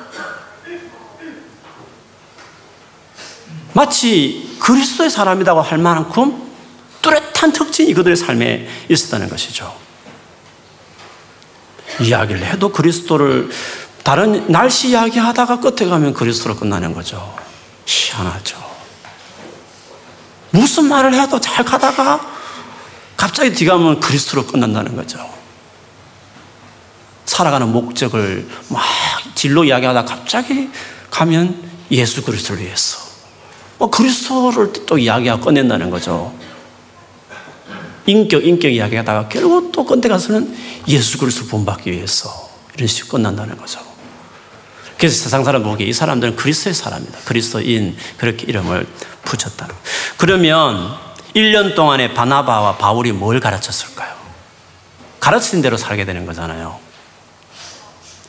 마치 3.73 4.57
그리스도의 4.61 5.11
사람이라고 5.11 5.61
할 5.61 5.79
만큼 5.79 6.51
뚜렷한 7.03 7.53
특징이 7.53 7.95
그들의 7.95 8.17
삶에 8.17 8.69
있었다는 8.89 9.29
것이죠. 9.29 9.75
이야기를 12.01 12.45
해도 12.45 12.71
그리스도를 12.71 13.51
다른 14.03 14.51
날씨 14.51 14.89
이야기 14.89 15.19
하다가 15.19 15.61
끝에 15.61 15.89
가면 15.89 16.15
그리스도로 16.15 16.57
끝나는 16.57 16.95
거죠. 16.95 17.37
희한하죠. 17.87 18.59
무슨 20.51 20.87
말을 20.87 21.15
해도 21.15 21.41
잘 21.41 21.65
가다가 21.65 22.21
갑자기 23.17 23.53
뒤가 23.53 23.77
면 23.77 24.01
그리스도로 24.01 24.47
끝난다는 24.47 24.97
거죠. 24.97 25.29
살아가는 27.27 27.71
목적을 27.71 28.49
막 28.69 28.83
진로 29.35 29.65
이야기하다 29.65 30.05
갑자기 30.05 30.71
가면 31.11 31.71
예수 31.91 32.23
그리스도를 32.25 32.63
위해서 32.63 33.10
뭐 33.81 33.89
그리스도를 33.89 34.75
또 34.85 34.99
이야기하고 34.99 35.43
꺼낸다는 35.43 35.89
거죠. 35.89 36.35
인격, 38.05 38.45
인격 38.45 38.71
이야기하다가 38.73 39.29
결국 39.29 39.73
또 39.73 39.87
끝에 39.87 40.03
가서는 40.03 40.55
예수 40.87 41.17
그리스도 41.17 41.47
본받기 41.47 41.91
위해서 41.91 42.29
이런 42.75 42.87
식으로 42.87 43.13
끝난다는 43.13 43.57
거죠. 43.57 43.81
그래서 44.99 45.25
세상 45.25 45.45
사람 45.45 45.63
보기에 45.63 45.87
이 45.87 45.95
사람들은 45.95 46.37
그리스도의 46.37 46.75
사람이다. 46.75 47.21
그리스도인 47.25 47.97
그렇게 48.19 48.45
이름을 48.49 48.87
붙였다는 49.23 49.75
그러면 50.19 50.95
1년 51.35 51.75
동안에 51.75 52.13
바나바와 52.13 52.77
바울이 52.77 53.13
뭘 53.13 53.41
가르쳤을까요? 53.41 54.15
가르친 55.21 55.63
대로 55.63 55.79
살게 55.79 56.05
되는 56.05 56.27
거잖아요. 56.27 56.79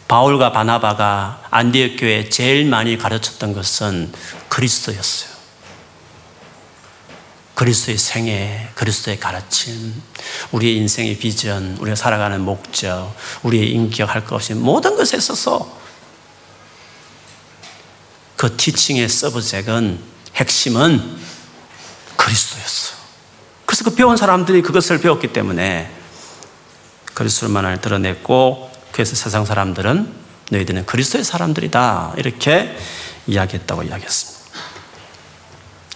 바울과 0.07 0.53
바나바가 0.53 1.41
안디옥 1.49 1.99
교회에 1.99 2.29
제일 2.29 2.65
많이 2.65 2.97
가르쳤던 2.97 3.53
것은 3.53 4.13
그리스도였어요. 4.47 5.30
그리스도의 7.61 7.99
생애, 7.99 8.69
그리스도의 8.73 9.19
가르침, 9.19 9.93
우리의 10.51 10.77
인생의 10.77 11.19
비전, 11.19 11.77
우리가 11.79 11.95
살아가는 11.95 12.41
목적, 12.41 13.15
우리의 13.43 13.69
인격 13.69 14.09
할 14.09 14.25
것 14.25 14.33
없이 14.33 14.55
모든 14.55 14.95
것에 14.95 15.15
있어서 15.17 15.79
그 18.35 18.57
티칭의 18.57 19.07
서브젝은 19.07 19.99
핵심은 20.33 21.17
그리스도였어. 22.17 22.95
그래서 23.67 23.83
그 23.83 23.93
배운 23.93 24.17
사람들이 24.17 24.63
그것을 24.63 24.99
배웠기 24.99 25.31
때문에 25.31 25.91
그리스도만을 27.13 27.79
드러냈고 27.79 28.71
그래서 28.91 29.15
세상 29.15 29.45
사람들은 29.45 30.11
너희들은 30.49 30.87
그리스도의 30.87 31.23
사람들이다 31.23 32.15
이렇게 32.17 32.75
이야기했다고 33.27 33.83
이야기했습니다. 33.83 34.40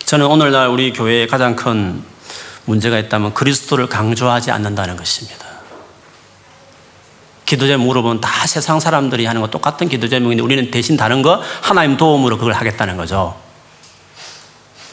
저는 0.05 0.27
오늘날 0.27 0.67
우리 0.67 0.93
교회의 0.93 1.27
가장 1.27 1.55
큰 1.55 2.03
문제가 2.65 2.99
있다면 2.99 3.33
그리스도를 3.33 3.87
강조하지 3.87 4.51
않는다는 4.51 4.97
것입니다. 4.97 5.45
기도 7.45 7.67
제목 7.67 7.85
물어보면 7.87 8.21
다 8.21 8.47
세상 8.47 8.79
사람들이 8.79 9.25
하는 9.25 9.41
거 9.41 9.47
똑같은 9.47 9.87
기도 9.89 10.07
제목인데 10.07 10.43
우리는 10.43 10.71
대신 10.71 10.97
다른 10.97 11.21
거 11.21 11.41
하나님 11.61 11.97
도움으로 11.97 12.37
그걸 12.37 12.53
하겠다는 12.53 12.97
거죠. 12.97 13.39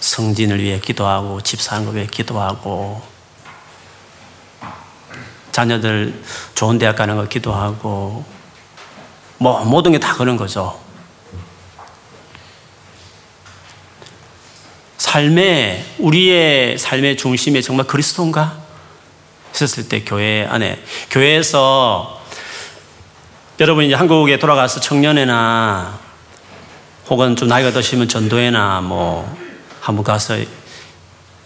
성진을 0.00 0.62
위해 0.62 0.80
기도하고 0.80 1.40
집 1.42 1.60
사는 1.60 1.84
걸 1.84 1.96
위해 1.96 2.06
기도하고 2.10 3.02
자녀들 5.52 6.22
좋은 6.54 6.78
대학 6.78 6.96
가는 6.96 7.16
거 7.16 7.26
기도하고 7.26 8.24
뭐 9.38 9.64
모든 9.64 9.92
게 9.92 9.98
다 9.98 10.14
그런 10.14 10.36
거죠. 10.36 10.78
삶의 15.12 15.84
우리의 15.98 16.78
삶의 16.78 17.18
중심에 17.18 17.60
정말 17.60 17.86
그리스도인가 17.86 18.56
했을 19.60 19.86
때 19.86 20.02
교회 20.04 20.46
안에 20.46 20.82
교회에서 21.10 22.22
여러분 23.60 23.84
이제 23.84 23.94
한국에 23.94 24.38
돌아가서 24.38 24.80
청년회나 24.80 26.00
혹은 27.10 27.36
좀 27.36 27.48
나이가 27.48 27.72
드시면 27.72 28.08
전도회나 28.08 28.80
뭐 28.80 29.36
한번 29.82 30.02
가서 30.02 30.38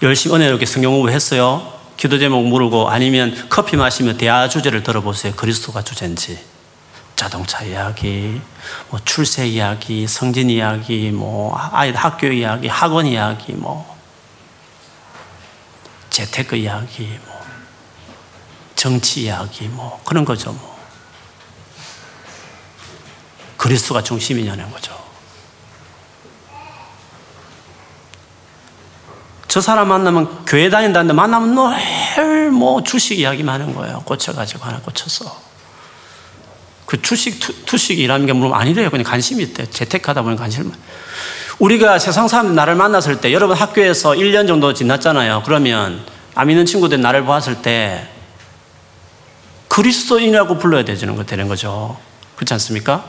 열심히 0.01 0.37
은혜롭게 0.37 0.65
성경 0.65 0.93
공부했어요. 0.93 1.73
기도 1.97 2.21
제목 2.21 2.47
물고 2.47 2.89
아니면 2.89 3.47
커피 3.49 3.77
마시면 3.77 4.17
대화 4.17 4.49
주제를 4.49 4.85
들어보세요. 4.85 5.33
그리스도가 5.35 5.83
주제인지. 5.83 6.39
자동차 7.17 7.65
이야기, 7.65 8.41
뭐 8.91 9.01
출세 9.05 9.49
이야기, 9.49 10.07
성진 10.07 10.51
이야기, 10.51 11.11
뭐 11.11 11.57
아이들 11.73 11.99
학교 11.99 12.27
이야기, 12.27 12.69
학원 12.69 13.07
이야기, 13.07 13.55
뭐 13.55 13.97
재테크 16.11 16.57
이야기, 16.57 17.19
뭐 17.27 17.41
정치 18.75 19.23
이야기, 19.23 19.67
뭐 19.69 20.01
그런 20.05 20.27
거죠. 20.27 20.53
뭐 20.53 20.79
그리스도가 23.57 24.03
중심이냐는 24.03 24.71
거죠. 24.71 24.95
저 29.49 29.63
사람 29.63 29.89
만나면 29.89 30.45
교회 30.45 30.69
다닌다는데 30.69 31.15
만나면 31.15 31.55
늘뭐 31.55 32.83
주식 32.83 33.19
이야기만 33.19 33.63
하는 33.63 33.75
거예요. 33.75 34.01
꽂혀가지고 34.01 34.65
하나 34.65 34.81
꽂혀서. 34.81 35.56
그 36.87 37.03
주식, 37.03 37.41
투, 37.41 37.53
투식 37.67 37.99
이라는 37.99 38.27
게 38.27 38.33
물론 38.33 38.55
아니래요. 38.55 38.91
그냥 38.91 39.05
관심이 39.05 39.43
있대. 39.43 39.69
재테크하다 39.69 40.23
보니 40.23 40.37
관심을. 40.37 40.73
우리가 41.59 41.99
세상 41.99 42.29
사람들 42.29 42.55
나를 42.55 42.75
만났을 42.77 43.21
때 43.21 43.33
여러분 43.33 43.57
학교에서 43.57 44.13
1년 44.13 44.47
정도 44.47 44.73
지났잖아요. 44.73 45.43
그러면 45.45 46.05
안 46.35 46.47
믿는 46.47 46.67
친구들 46.67 47.01
나를 47.01 47.25
보았을 47.25 47.63
때 47.63 48.09
그리스도인이라고 49.69 50.59
불러야 50.59 50.85
되는 50.85 51.17
거 51.17 51.25
되는 51.25 51.49
거죠. 51.49 51.99
그렇지 52.37 52.55
않습니까? 52.55 53.05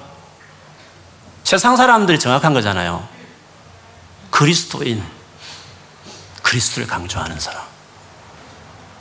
세상 1.43 1.77
사람들이 1.77 2.19
정확한 2.19 2.53
거잖아요. 2.53 3.07
그리스도인. 4.31 5.03
그리스도를 6.41 6.87
강조하는 6.87 7.39
사람. 7.39 7.61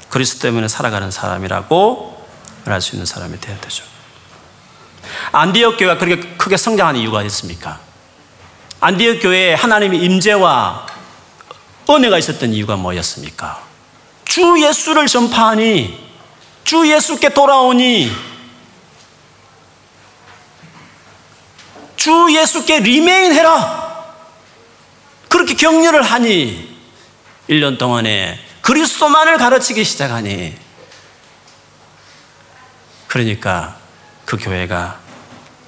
그리스도 0.08 0.42
때문에 0.42 0.68
살아가는 0.68 1.10
사람이라고 1.10 2.26
말할 2.64 2.80
수 2.80 2.94
있는 2.94 3.06
사람이 3.06 3.40
되어야 3.40 3.60
되죠. 3.60 3.84
안디옥 5.32 5.78
교회가 5.78 5.98
그렇게 5.98 6.28
크게 6.36 6.56
성장한 6.56 6.96
이유가 6.96 7.22
있습니까? 7.24 7.80
안디옥 8.80 9.20
교회에 9.22 9.54
하나님의 9.54 10.02
임재와 10.02 10.86
은혜가 11.88 12.18
있었던 12.18 12.52
이유가 12.52 12.76
뭐였습니까? 12.76 13.62
주 14.24 14.56
예수를 14.60 15.06
전파하니 15.06 16.06
주 16.64 16.90
예수께 16.90 17.30
돌아오니 17.30 18.10
주 21.96 22.28
예수께 22.30 22.80
리메인 22.80 23.32
해라. 23.32 23.86
그렇게 25.28 25.54
격려를 25.54 26.02
하니 26.02 26.76
1년 27.48 27.78
동안에 27.78 28.38
그리스도만을 28.60 29.38
가르치기 29.38 29.84
시작하니 29.84 30.56
그러니까 33.06 33.76
그 34.24 34.36
교회가 34.36 35.05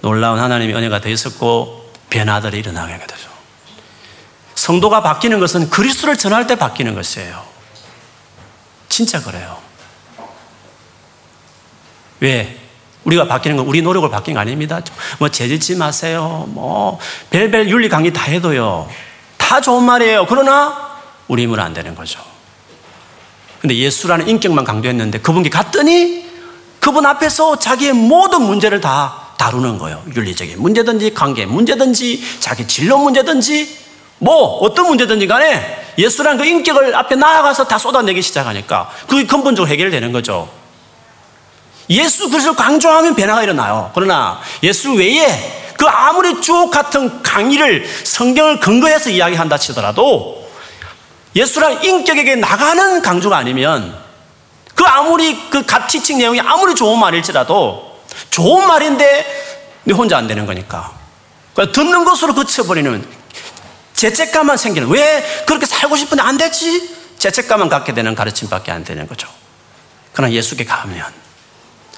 놀라운 0.00 0.38
하나님의 0.38 0.74
은혜가 0.74 1.00
되어 1.00 1.12
있었고 1.12 1.90
변화들이 2.10 2.58
일어나게 2.58 2.98
되죠. 2.98 3.28
성도가 4.54 5.02
바뀌는 5.02 5.40
것은 5.40 5.70
그리스도를 5.70 6.16
전할 6.16 6.46
때 6.46 6.56
바뀌는 6.56 6.94
것이에요. 6.94 7.42
진짜 8.88 9.22
그래요. 9.22 9.58
왜? 12.20 12.58
우리가 13.04 13.26
바뀌는 13.26 13.56
건 13.56 13.66
우리 13.66 13.80
노력을 13.80 14.08
바뀐 14.10 14.34
거 14.34 14.40
아닙니다. 14.40 14.80
뭐 15.18 15.28
재짓지 15.28 15.76
마세요. 15.76 16.44
뭐 16.48 16.98
별별 17.30 17.68
윤리 17.68 17.88
강의 17.88 18.12
다 18.12 18.24
해도요. 18.24 18.88
다 19.36 19.60
좋은 19.60 19.84
말이에요. 19.84 20.26
그러나 20.26 20.98
우리 21.28 21.44
힘은 21.44 21.58
안 21.60 21.72
되는 21.72 21.94
거죠. 21.94 22.20
근데 23.60 23.76
예수라는 23.76 24.28
인격만 24.28 24.64
강조했는데 24.64 25.20
그분께 25.20 25.50
갔더니 25.50 26.28
그분 26.80 27.06
앞에서 27.06 27.58
자기의 27.58 27.92
모든 27.92 28.42
문제를 28.42 28.80
다 28.80 29.27
다루는 29.38 29.78
거예요. 29.78 30.02
윤리적인 30.14 30.60
문제든지 30.60 31.14
관계 31.14 31.46
문제든지 31.46 32.40
자기 32.40 32.66
진로 32.66 32.98
문제든지 32.98 33.78
뭐 34.18 34.58
어떤 34.58 34.88
문제든지 34.88 35.26
간에 35.26 35.86
예수라는 35.96 36.38
그 36.38 36.44
인격을 36.44 36.94
앞에 36.94 37.14
나아가서 37.14 37.66
다 37.66 37.78
쏟아내기 37.78 38.20
시작하니까 38.20 38.90
그게 39.06 39.24
근본적으로 39.24 39.70
해결되는 39.70 40.12
거죠. 40.12 40.50
예수 41.90 42.28
그리스도 42.28 42.54
강조하면 42.54 43.14
변화가 43.14 43.42
일어나요. 43.42 43.90
그러나 43.94 44.40
예수 44.62 44.92
외에 44.92 45.72
그 45.78 45.86
아무리 45.86 46.40
쭉 46.40 46.70
같은 46.70 47.22
강의를 47.22 47.88
성경을 48.04 48.60
근거해서 48.60 49.10
이야기한다 49.10 49.56
치더라도 49.56 50.48
예수랑 51.36 51.84
인격에게 51.84 52.34
나가는 52.36 53.00
강조가 53.00 53.36
아니면 53.36 53.96
그 54.74 54.84
아무리 54.84 55.38
그 55.50 55.64
가티칭 55.64 56.18
내용이 56.18 56.40
아무리 56.40 56.74
좋은 56.74 56.98
말일지라도 56.98 57.87
좋은 58.30 58.66
말인데 58.66 59.58
네 59.84 59.94
혼자 59.94 60.16
안 60.16 60.26
되는 60.26 60.46
거니까. 60.46 60.92
그러니까 61.54 61.72
듣는 61.72 62.04
것으로 62.04 62.34
그쳐버리는 62.34 63.06
죄책감만 63.94 64.56
생기는 64.56 64.88
왜 64.88 65.44
그렇게 65.46 65.66
살고 65.66 65.96
싶은데 65.96 66.22
안 66.22 66.36
되지? 66.36 66.96
죄책감만 67.18 67.68
갖게 67.68 67.94
되는 67.94 68.14
가르침밖에 68.14 68.70
안 68.70 68.84
되는 68.84 69.06
거죠. 69.08 69.28
그러나 70.12 70.32
예수께 70.32 70.64
가면 70.64 71.04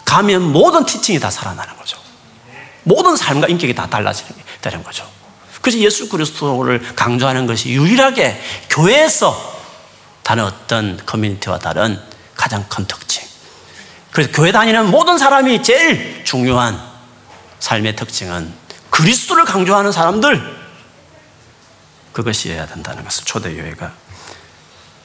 가면 0.04 0.42
모든 0.52 0.86
티칭이 0.86 1.20
다 1.20 1.30
살아나는 1.30 1.76
거죠. 1.76 1.98
모든 2.84 3.16
삶과 3.16 3.48
인격이 3.48 3.74
다 3.74 3.86
달라지는 3.86 4.34
게 4.34 4.42
되는 4.62 4.82
거죠. 4.82 5.06
그래서 5.60 5.78
예수 5.78 6.08
그리스도를 6.08 6.94
강조하는 6.96 7.46
것이 7.46 7.68
유일하게 7.70 8.40
교회에서 8.70 9.60
다른 10.22 10.44
어떤 10.44 10.98
커뮤니티와 11.04 11.58
다른 11.58 12.00
가장 12.34 12.64
큰 12.68 12.86
특징. 12.86 13.29
그래서 14.12 14.30
교회 14.32 14.52
다니는 14.52 14.90
모든 14.90 15.18
사람이 15.18 15.62
제일 15.62 16.24
중요한 16.24 16.80
삶의 17.60 17.96
특징은 17.96 18.52
그리스도를 18.90 19.44
강조하는 19.44 19.92
사람들 19.92 20.60
그것이어야 22.12 22.66
된다는 22.66 23.04
것을 23.04 23.24
초대 23.24 23.54
교회가 23.54 23.92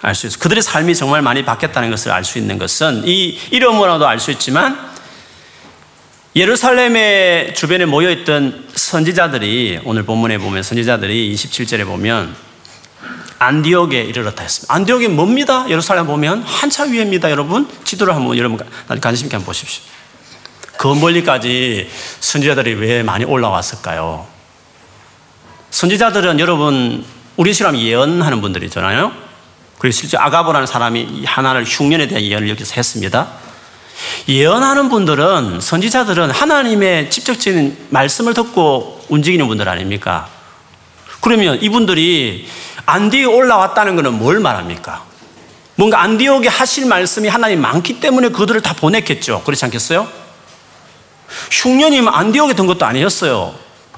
알 0.01 0.13
수 0.15 0.27
있어. 0.27 0.37
그들의 0.39 0.61
삶이 0.61 0.95
정말 0.95 1.21
많이 1.21 1.43
바뀌었다는 1.45 1.89
것을 1.89 2.11
알 2.11 2.23
수 2.23 2.37
있는 2.37 2.57
것은 2.57 3.03
이 3.07 3.39
이름으로도 3.51 4.07
알 4.07 4.19
수 4.19 4.31
있지만 4.31 4.93
예루살렘의 6.35 7.53
주변에 7.55 7.85
모여 7.85 8.09
있던 8.11 8.67
선지자들이 8.75 9.81
오늘 9.85 10.03
본문에 10.03 10.37
보면 10.37 10.63
선지자들이 10.63 11.33
27절에 11.33 11.85
보면 11.85 12.35
안디옥에 13.39 14.01
이르렀다 14.01 14.43
했습니다. 14.43 14.73
안디옥이 14.73 15.07
뭡니다? 15.09 15.65
예루살렘 15.69 16.07
보면 16.07 16.43
한참 16.43 16.93
위입니다, 16.93 17.29
여러분. 17.29 17.67
지도를 17.83 18.15
한번 18.15 18.38
여러분 18.38 18.59
관심 19.01 19.25
있게 19.25 19.36
한번 19.36 19.47
보십시오. 19.47 19.83
그 20.77 20.88
멀리까지 20.88 21.89
선지자들이 22.19 22.73
왜 22.75 23.03
많이 23.03 23.25
올라왔을까요? 23.25 24.27
선지자들은 25.71 26.39
여러분 26.39 27.05
우리 27.36 27.53
시람 27.53 27.77
예언하는 27.77 28.41
분들이잖아요. 28.41 29.11
그리고 29.77 29.91
실제 29.91 30.17
아가보라는 30.17 30.67
사람이 30.67 31.25
하나를 31.25 31.65
흉년에 31.65 32.07
대한 32.07 32.23
예언을 32.23 32.49
여기서 32.49 32.75
했습니다. 32.75 33.27
예언하는 34.27 34.89
분들은 34.89 35.59
선지자들은 35.61 36.31
하나님의 36.31 37.09
직접적인 37.09 37.88
말씀을 37.89 38.33
듣고 38.33 39.05
움직이는 39.09 39.47
분들 39.47 39.67
아닙니까? 39.67 40.27
그러면 41.21 41.61
이분들이 41.61 42.47
안디에 42.86 43.25
올라왔다는 43.25 43.95
것은 43.95 44.13
뭘 44.13 44.39
말합니까? 44.39 45.03
뭔가 45.75 46.01
안디옥에 46.01 46.47
하실 46.47 46.86
말씀이 46.86 47.27
하나님 47.27 47.61
많기 47.61 47.99
때문에 47.99 48.29
그들을 48.29 48.61
다 48.61 48.73
보냈겠죠. 48.73 49.43
그렇지 49.43 49.65
않겠어요? 49.65 50.07
흉년이면 51.51 52.13
안디옥에 52.13 52.53
든 52.53 52.65
것도 52.65 52.86
아니었어요. 52.86 53.55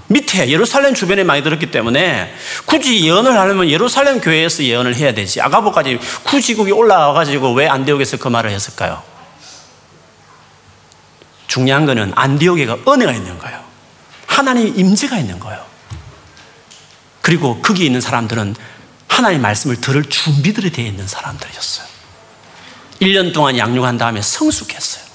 밑에 0.08 0.50
예루살렘 0.50 0.94
주변에 0.94 1.24
많이 1.24 1.44
들었기 1.44 1.70
때문에 1.70 2.34
굳이 2.66 3.06
예언을 3.06 3.38
하려면 3.38 3.70
예루살렘 3.70 4.22
교회에서 4.22 4.64
예언을 4.64 4.96
해야 4.96 5.14
되지. 5.14 5.42
아가보까지 5.42 6.00
굳이 6.24 6.56
거기 6.56 6.72
올라와 6.72 7.14
가지고 7.14 7.54
왜 7.54 7.68
안디옥에서 7.68 8.18
그 8.18 8.30
말을 8.30 8.50
했을까요? 8.52 9.04
중요한 11.48 11.86
거는 11.86 12.14
안디옥에가 12.16 12.78
은혜가 12.88 13.12
있는 13.12 13.38
거예요. 13.38 13.60
하나님 14.26 14.78
임재가 14.78 15.18
있는 15.18 15.40
거예요. 15.40 15.62
그리고 17.22 17.60
거기 17.62 17.86
있는 17.86 18.00
사람들은 18.00 18.56
하나님 19.08 19.42
말씀을 19.42 19.82
들을 19.82 20.04
준비들이 20.04 20.72
되어 20.72 20.86
있는 20.86 21.08
사람들이었어요. 21.08 21.88
1년 23.02 23.34
동안 23.34 23.58
양육한 23.58 23.98
다음에 23.98 24.22
성숙했어요. 24.22 25.06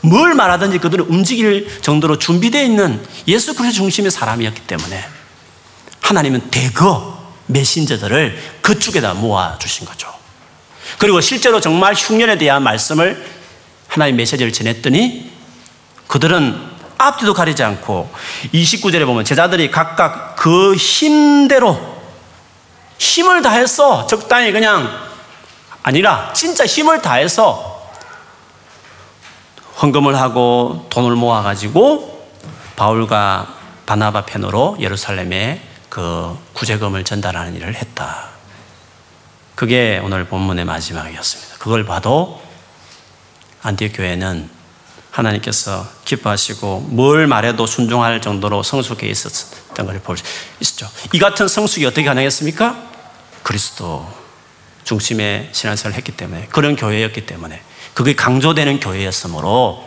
뭘 0.00 0.34
말하든지 0.34 0.78
그들은 0.78 1.06
움직일 1.06 1.80
정도로 1.82 2.18
준비되어 2.18 2.62
있는 2.62 3.04
예수 3.26 3.54
그리스도 3.54 3.82
중심의 3.82 4.10
사람이었기 4.10 4.62
때문에 4.62 5.04
하나님은 6.00 6.50
대거 6.50 7.18
메신저들을 7.46 8.58
그쪽에다 8.62 9.14
모아 9.14 9.58
주신 9.58 9.86
거죠. 9.86 10.12
그리고 10.98 11.20
실제로 11.20 11.60
정말 11.60 11.94
흉년에 11.94 12.38
대한 12.38 12.62
말씀을 12.62 13.24
하나님 13.88 14.16
메시지를 14.16 14.52
전했더니 14.52 15.30
그들은 16.06 16.78
앞뒤도 16.98 17.34
가리지 17.34 17.62
않고 17.62 18.10
29절에 18.52 19.06
보면 19.06 19.24
제자들이 19.24 19.70
각각 19.70 20.36
그 20.36 20.74
힘대로 20.74 21.97
힘을 22.98 23.42
다해서 23.42 24.06
적당히 24.06 24.52
그냥 24.52 24.88
아니라 25.82 26.32
진짜 26.34 26.66
힘을 26.66 27.00
다해서 27.00 27.90
헌금을 29.80 30.16
하고 30.16 30.86
돈을 30.90 31.14
모아가지고 31.14 32.28
바울과 32.76 33.54
바나바 33.86 34.26
펜으로 34.26 34.76
예루살렘에 34.80 35.62
그 35.88 36.36
구제금을 36.52 37.04
전달하는 37.04 37.54
일을 37.54 37.74
했다. 37.74 38.28
그게 39.54 40.00
오늘 40.04 40.26
본문의 40.26 40.64
마지막이었습니다. 40.64 41.58
그걸 41.58 41.84
봐도 41.84 42.40
안디옥 43.62 43.92
교회는 43.94 44.50
하나님께서 45.10 45.86
기뻐하시고 46.04 46.88
뭘 46.90 47.26
말해도 47.26 47.66
순종할 47.66 48.20
정도로 48.20 48.62
성숙해 48.62 49.08
있었던 49.08 49.86
것을 49.86 50.00
볼수 50.00 50.22
있었죠. 50.60 50.88
이 51.12 51.18
같은 51.18 51.48
성숙이 51.48 51.86
어떻게 51.86 52.04
가능했습니까? 52.04 52.87
그리스도 53.42 54.06
중심의 54.84 55.50
신앙생활을 55.52 55.96
했기 55.96 56.12
때문에 56.12 56.46
그런 56.50 56.76
교회였기 56.76 57.26
때문에 57.26 57.62
그게 57.94 58.14
강조되는 58.14 58.80
교회였으므로 58.80 59.86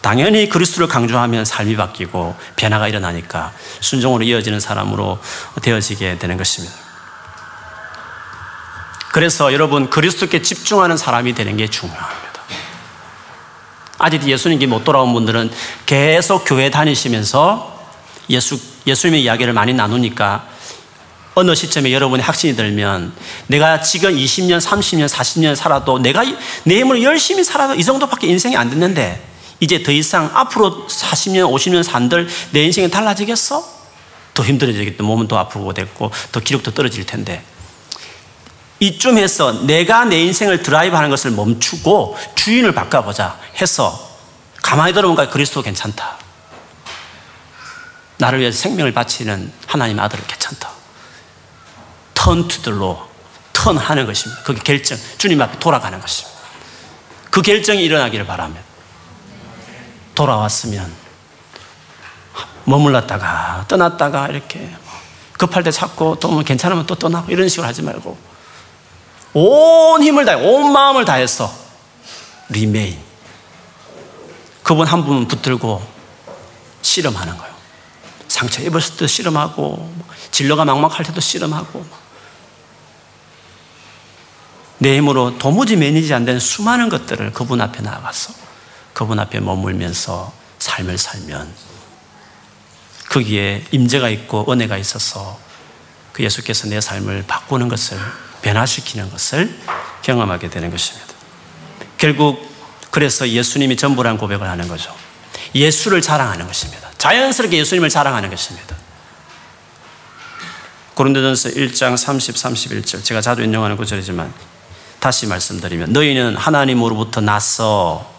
당연히 0.00 0.48
그리스도를 0.48 0.86
강조하면 0.86 1.44
삶이 1.44 1.76
바뀌고 1.76 2.36
변화가 2.56 2.88
일어나니까 2.88 3.52
순종으로 3.80 4.24
이어지는 4.24 4.60
사람으로 4.60 5.18
되어지게 5.62 6.18
되는 6.18 6.36
것입니다. 6.36 6.74
그래서 9.12 9.52
여러분 9.52 9.88
그리스도께 9.88 10.42
집중하는 10.42 10.96
사람이 10.96 11.34
되는 11.34 11.56
게 11.56 11.68
중요합니다. 11.68 12.24
아직 13.98 14.24
예수님께 14.24 14.66
못 14.66 14.84
돌아온 14.84 15.12
분들은 15.14 15.50
계속 15.86 16.44
교회 16.44 16.68
다니시면서 16.68 17.86
예수, 18.28 18.58
예수님의 18.86 19.22
이야기를 19.22 19.52
많이 19.52 19.72
나누니까 19.72 20.53
어느 21.34 21.54
시점에 21.54 21.92
여러분이 21.92 22.22
확신이 22.22 22.54
들면 22.54 23.12
내가 23.48 23.80
지금 23.80 24.14
20년, 24.14 24.60
30년, 24.60 25.08
40년 25.08 25.56
살아도 25.56 25.98
내가 25.98 26.24
내 26.64 26.78
힘으로 26.78 27.02
열심히 27.02 27.42
살아도 27.42 27.74
이 27.74 27.84
정도밖에 27.84 28.26
인생이 28.28 28.56
안 28.56 28.70
됐는데 28.70 29.20
이제 29.60 29.82
더 29.82 29.90
이상 29.90 30.30
앞으로 30.32 30.86
40년, 30.86 31.50
50년 31.50 31.82
산들 31.82 32.28
내 32.52 32.62
인생이 32.62 32.90
달라지겠어? 32.90 33.64
더 34.32 34.44
힘들어지겠다. 34.44 35.02
몸은 35.02 35.28
더 35.28 35.38
아프고 35.38 35.72
됐고 35.72 36.10
더 36.32 36.40
기력도 36.40 36.72
떨어질 36.72 37.06
텐데 37.06 37.42
이쯤에서 38.80 39.64
내가 39.66 40.04
내 40.04 40.20
인생을 40.20 40.62
드라이브 40.62 40.94
하는 40.94 41.08
것을 41.10 41.30
멈추고 41.30 42.16
주인을 42.34 42.74
바꿔보자 42.74 43.38
해서 43.60 44.10
가만히 44.62 44.92
들어보니까 44.92 45.30
그리스도 45.30 45.62
괜찮다. 45.62 46.18
나를 48.18 48.40
위해 48.40 48.52
생명을 48.52 48.92
바치는 48.92 49.52
하나님 49.66 49.98
아들 50.00 50.20
괜찮다. 50.26 50.73
turn 52.24 52.48
to 52.48 52.61
the 52.61 52.80
Lord 52.80 53.06
turn하는 53.52 54.06
것입니다. 54.06 54.42
그게 54.44 54.58
결정, 54.62 54.96
주님 55.18 55.42
앞에 55.42 55.58
돌아가는 55.58 56.00
것입니다. 56.00 56.34
그 57.30 57.42
결정이 57.42 57.84
일어나기를 57.84 58.26
바라며 58.26 58.54
돌아왔으면 60.14 60.90
머물렀다가 62.64 63.66
떠났다가 63.68 64.28
이렇게 64.28 64.74
급할 65.36 65.62
때 65.64 65.70
찾고 65.70 66.18
또뭐 66.18 66.44
괜찮으면 66.44 66.86
또 66.86 66.94
떠나고 66.94 67.30
이런 67.30 67.46
식으로 67.50 67.68
하지 67.68 67.82
말고 67.82 68.16
온 69.34 70.02
힘을 70.02 70.24
다해 70.24 70.42
온 70.42 70.72
마음을 70.72 71.04
다해서 71.04 71.52
리메인 72.48 72.98
그분 74.62 74.86
한 74.86 75.04
분은 75.04 75.28
붙들고 75.28 75.86
실험하는 76.80 77.36
거예요. 77.36 77.54
상처 78.28 78.62
입었을 78.62 78.92
때도 78.94 79.08
실험하고 79.08 79.92
진로가 80.30 80.64
막막할 80.64 81.04
때도 81.04 81.20
실험하고 81.20 82.03
내 84.84 84.98
힘으로 84.98 85.38
도무지 85.38 85.76
매니지 85.76 86.12
안 86.12 86.26
되는 86.26 86.38
수많은 86.38 86.90
것들을 86.90 87.32
그분 87.32 87.62
앞에 87.62 87.80
나가서 87.80 88.34
그분 88.92 89.18
앞에 89.18 89.40
머물면서 89.40 90.30
삶을 90.58 90.98
살면 90.98 91.50
거기에 93.08 93.64
임재가 93.70 94.10
있고 94.10 94.44
은혜가 94.52 94.76
있어서 94.76 95.40
그 96.12 96.22
예수께서 96.22 96.68
내 96.68 96.82
삶을 96.82 97.24
바꾸는 97.26 97.68
것을 97.68 97.96
변화시키는 98.42 99.10
것을 99.10 99.58
경험하게 100.02 100.50
되는 100.50 100.70
것입니다. 100.70 101.14
결국 101.96 102.46
그래서 102.90 103.26
예수님이 103.26 103.78
전부라는 103.78 104.18
고백을 104.18 104.46
하는 104.46 104.68
거죠. 104.68 104.94
예수를 105.54 106.02
자랑하는 106.02 106.46
것입니다. 106.46 106.90
자연스럽게 106.98 107.56
예수님을 107.56 107.88
자랑하는 107.88 108.28
것입니다. 108.28 108.76
고린도전서 110.92 111.48
1장 111.52 111.96
30, 111.96 112.34
31절 112.34 113.02
제가 113.02 113.22
자주 113.22 113.42
인용하는 113.42 113.78
구절이지만 113.78 114.53
다시 115.04 115.26
말씀드리면 115.26 115.92
너희는 115.92 116.34
하나님으로부터 116.34 117.20
나서 117.20 118.10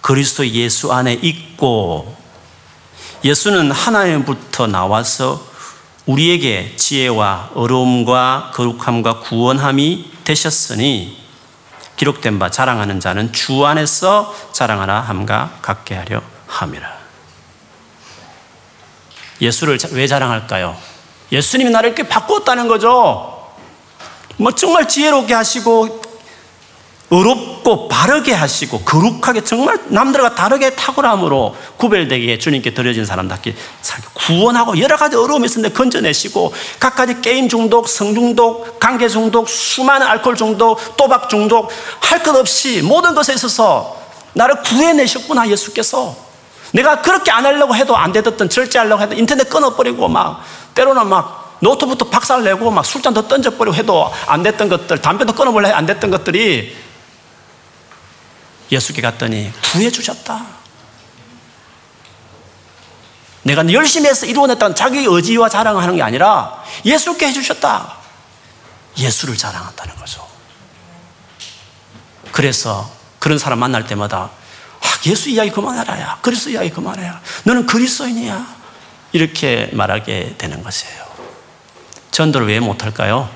그리스도 0.00 0.48
예수 0.48 0.90
안에 0.90 1.12
있고 1.20 2.16
예수는 3.22 3.70
하나님부터 3.70 4.66
나와서 4.66 5.46
우리에게 6.06 6.76
지혜와 6.76 7.50
어려움과 7.54 8.52
거룩함과 8.54 9.20
구원함이 9.20 10.12
되셨으니 10.24 11.22
기록된 11.98 12.38
바 12.38 12.50
자랑하는 12.50 13.00
자는 13.00 13.30
주 13.34 13.66
안에서 13.66 14.34
자랑하라 14.52 15.00
함과 15.00 15.58
같게 15.60 15.94
하려 15.94 16.22
함이라. 16.46 16.90
예수를 19.42 19.78
왜 19.90 20.06
자랑할까요? 20.06 20.74
예수님이 21.32 21.68
나를 21.68 21.90
이렇게 21.90 22.08
바꾸었다는 22.08 22.66
거죠. 22.66 23.52
뭐 24.38 24.52
정말 24.52 24.88
지혜롭게 24.88 25.34
하시고 25.34 26.03
의롭고 27.10 27.88
바르게 27.88 28.32
하시고 28.32 28.80
거룩하게 28.80 29.44
정말 29.44 29.78
남들과 29.88 30.34
다르게 30.34 30.74
탁월함으로 30.74 31.54
구별되게 31.76 32.38
주님께 32.38 32.72
드려진 32.74 33.04
사람답게 33.04 33.54
구원하고 34.14 34.78
여러 34.80 34.96
가지 34.96 35.16
어려움이 35.16 35.44
있었는데 35.44 35.74
건져내시고 35.74 36.52
각가지 36.80 37.20
게임 37.20 37.48
중독, 37.48 37.88
성 37.88 38.14
중독, 38.14 38.80
관계 38.80 39.08
중독, 39.08 39.48
수많은 39.48 40.06
알코올 40.06 40.36
중독, 40.36 40.96
또박 40.96 41.28
중독 41.28 41.70
할 42.00 42.22
것 42.22 42.34
없이 42.34 42.80
모든 42.82 43.14
것에 43.14 43.34
있어서 43.34 43.96
나를 44.32 44.62
구해내셨구나 44.62 45.48
예수께서. 45.48 46.16
내가 46.72 47.02
그렇게 47.02 47.30
안 47.30 47.46
하려고 47.46 47.76
해도 47.76 47.96
안 47.96 48.10
되던 48.12 48.48
절제하려고 48.48 49.00
해도 49.02 49.14
인터넷 49.14 49.48
끊어버리고 49.48 50.08
막 50.08 50.42
때로는 50.74 51.06
막 51.06 51.56
노트부터 51.60 52.06
박살 52.06 52.42
내고 52.42 52.70
막 52.70 52.84
술잔도 52.84 53.28
던져버리고 53.28 53.76
해도 53.76 54.10
안 54.26 54.42
됐던 54.42 54.68
것들 54.68 55.00
담배도 55.00 55.34
끊어버려 55.34 55.72
안 55.72 55.86
됐던 55.86 56.10
것들이 56.10 56.74
예수께 58.74 59.00
갔더니 59.02 59.52
구해 59.72 59.90
주셨다. 59.90 60.44
내가 63.42 63.70
열심히 63.72 64.08
해서 64.08 64.26
이루어냈다는 64.26 64.74
자기 64.74 65.04
의지와 65.04 65.48
자랑하는 65.48 65.96
게 65.96 66.02
아니라 66.02 66.62
예수께 66.84 67.26
해주셨다. 67.28 67.96
예수를 68.98 69.36
자랑한다는 69.36 69.96
거죠. 69.96 70.26
그래서 72.32 72.90
그런 73.18 73.38
사람 73.38 73.58
만날 73.60 73.86
때마다 73.86 74.30
아, 74.80 74.86
예수 75.06 75.28
이야기 75.30 75.50
그만해라. 75.50 76.00
야. 76.00 76.18
그리스도 76.20 76.50
이야기 76.50 76.70
그만해라. 76.70 77.20
너는 77.44 77.66
그리스도인이야. 77.66 78.54
이렇게 79.12 79.70
말하게 79.72 80.34
되는 80.36 80.62
것이에요. 80.62 81.04
전도를 82.10 82.48
왜 82.48 82.60
못할까요? 82.60 83.30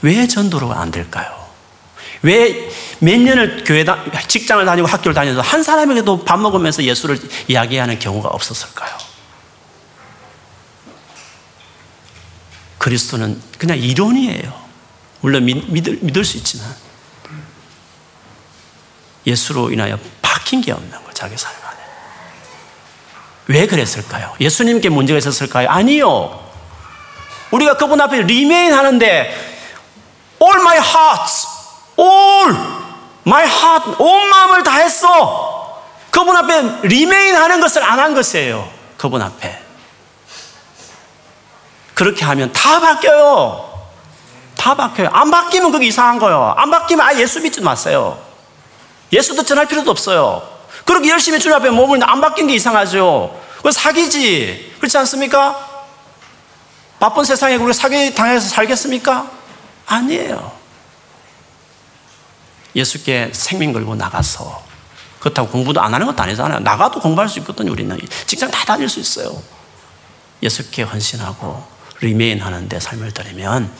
왜 0.00 0.26
전도를 0.26 0.72
안 0.72 0.90
될까요? 0.90 1.41
왜 2.22 2.72
몇 3.02 3.18
년을 3.18 3.64
교회 3.64 3.82
다, 3.82 4.04
직장을 4.28 4.64
다니고 4.64 4.86
학교를 4.86 5.12
다녀서 5.12 5.40
한 5.40 5.64
사람에게도 5.64 6.24
밥 6.24 6.38
먹으면서 6.38 6.84
예수를 6.84 7.18
이야기하는 7.48 7.98
경우가 7.98 8.28
없었을까요? 8.28 8.96
그리스도는 12.78 13.42
그냥 13.58 13.76
이론이에요. 13.76 14.62
물론 15.20 15.44
믿, 15.44 15.68
믿을, 15.68 15.98
믿을 16.00 16.24
수 16.24 16.36
있지만 16.36 16.72
예수로 19.26 19.72
인하여 19.72 19.98
박힌 20.20 20.60
게 20.60 20.70
없는 20.70 20.90
거 21.04 21.12
자기 21.12 21.36
삶 21.36 21.52
안에. 21.52 21.78
왜 23.48 23.66
그랬을까요? 23.66 24.32
예수님께 24.40 24.90
문제가 24.90 25.18
있었을까요? 25.18 25.68
아니요. 25.68 26.40
우리가 27.50 27.76
그분 27.76 28.00
앞에 28.00 28.22
리메인 28.22 28.72
하는데 28.72 29.58
all 30.40 30.60
my 30.60 30.78
heart, 30.78 31.51
all 31.98 32.54
my 33.26 33.44
heart, 33.44 33.96
온 33.98 34.28
마음을 34.30 34.62
다했어. 34.62 35.82
그분 36.10 36.36
앞에 36.36 36.86
리메인 36.88 37.34
하는 37.36 37.60
것을 37.60 37.82
안 37.82 37.98
한 37.98 38.14
것이에요. 38.14 38.68
그분 38.96 39.22
앞에. 39.22 39.60
그렇게 41.94 42.24
하면 42.24 42.52
다 42.52 42.80
바뀌어요. 42.80 43.70
다 44.56 44.74
바뀌어요. 44.74 45.10
안 45.12 45.30
바뀌면 45.30 45.72
그게 45.72 45.86
이상한 45.86 46.18
거예요. 46.18 46.54
안 46.56 46.70
바뀌면 46.70 47.06
아 47.06 47.14
예수 47.18 47.40
믿지 47.40 47.60
마세요. 47.60 48.18
예수도 49.12 49.42
전할 49.42 49.66
필요도 49.66 49.90
없어요. 49.90 50.42
그렇게 50.84 51.10
열심히 51.10 51.38
주님 51.38 51.56
앞에 51.56 51.70
몸을 51.70 52.00
안 52.08 52.20
바뀐 52.20 52.46
게 52.46 52.54
이상하죠. 52.54 53.38
그 53.62 53.70
사기지. 53.70 54.74
그렇지 54.78 54.98
않습니까? 54.98 55.68
바쁜 56.98 57.24
세상에 57.24 57.56
우리가 57.56 57.72
사기 57.72 58.14
당해서 58.14 58.48
살겠습니까? 58.48 59.26
아니에요. 59.86 60.52
예수께 62.74 63.30
생명 63.32 63.72
걸고 63.72 63.94
나가서 63.94 64.64
그렇다고 65.20 65.48
공부도 65.50 65.80
안 65.80 65.94
하는 65.94 66.06
것도 66.06 66.22
아니잖아요. 66.22 66.60
나가도 66.60 67.00
공부할 67.00 67.28
수 67.28 67.38
있거든요. 67.40 67.70
우리는 67.70 67.96
직장 68.26 68.50
다 68.50 68.64
다닐 68.64 68.88
수 68.88 68.98
있어요. 68.98 69.40
예수께 70.42 70.82
헌신하고 70.82 71.64
리메인 72.00 72.40
하는데 72.40 72.80
삶을 72.80 73.12
들이면 73.12 73.70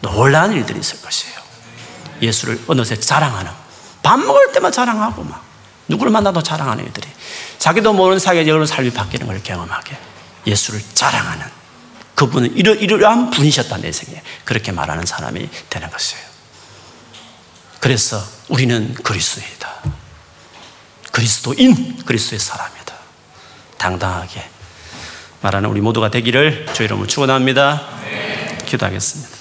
놀라운 0.00 0.52
일들이 0.52 0.80
있을 0.80 1.00
것이에요. 1.00 1.40
예수를 2.20 2.60
어느새 2.66 2.98
자랑하는 2.98 3.50
밥 4.02 4.18
먹을 4.18 4.50
때만 4.52 4.72
자랑하고 4.72 5.22
막 5.22 5.44
누구를 5.88 6.10
만나도 6.10 6.42
자랑하는 6.42 6.84
일들이 6.84 7.08
자기도 7.58 7.92
모르는 7.92 8.18
사이에 8.18 8.46
여러 8.48 8.66
삶이 8.66 8.90
바뀌는 8.90 9.26
걸 9.26 9.42
경험하게 9.42 9.96
예수를 10.46 10.82
자랑하는 10.94 11.46
그분은 12.14 12.56
이러, 12.56 12.74
이러한 12.74 13.30
분이셨다 13.30 13.78
내 13.78 13.92
생에 13.92 14.20
그렇게 14.44 14.72
말하는 14.72 15.06
사람이 15.06 15.48
되는 15.70 15.90
것이에요. 15.90 16.31
그래서 17.82 18.22
우리는 18.48 18.94
그리스도이다. 18.94 19.68
그리스도인, 21.10 22.04
그리스도의 22.04 22.38
사람이다. 22.38 22.94
당당하게 23.76 24.48
말하는 25.40 25.68
우리 25.68 25.80
모두가 25.80 26.08
되기를 26.08 26.66
주의 26.74 26.84
이름으로 26.86 27.08
축원합니다. 27.08 27.82
기도하겠습니다. 28.66 29.31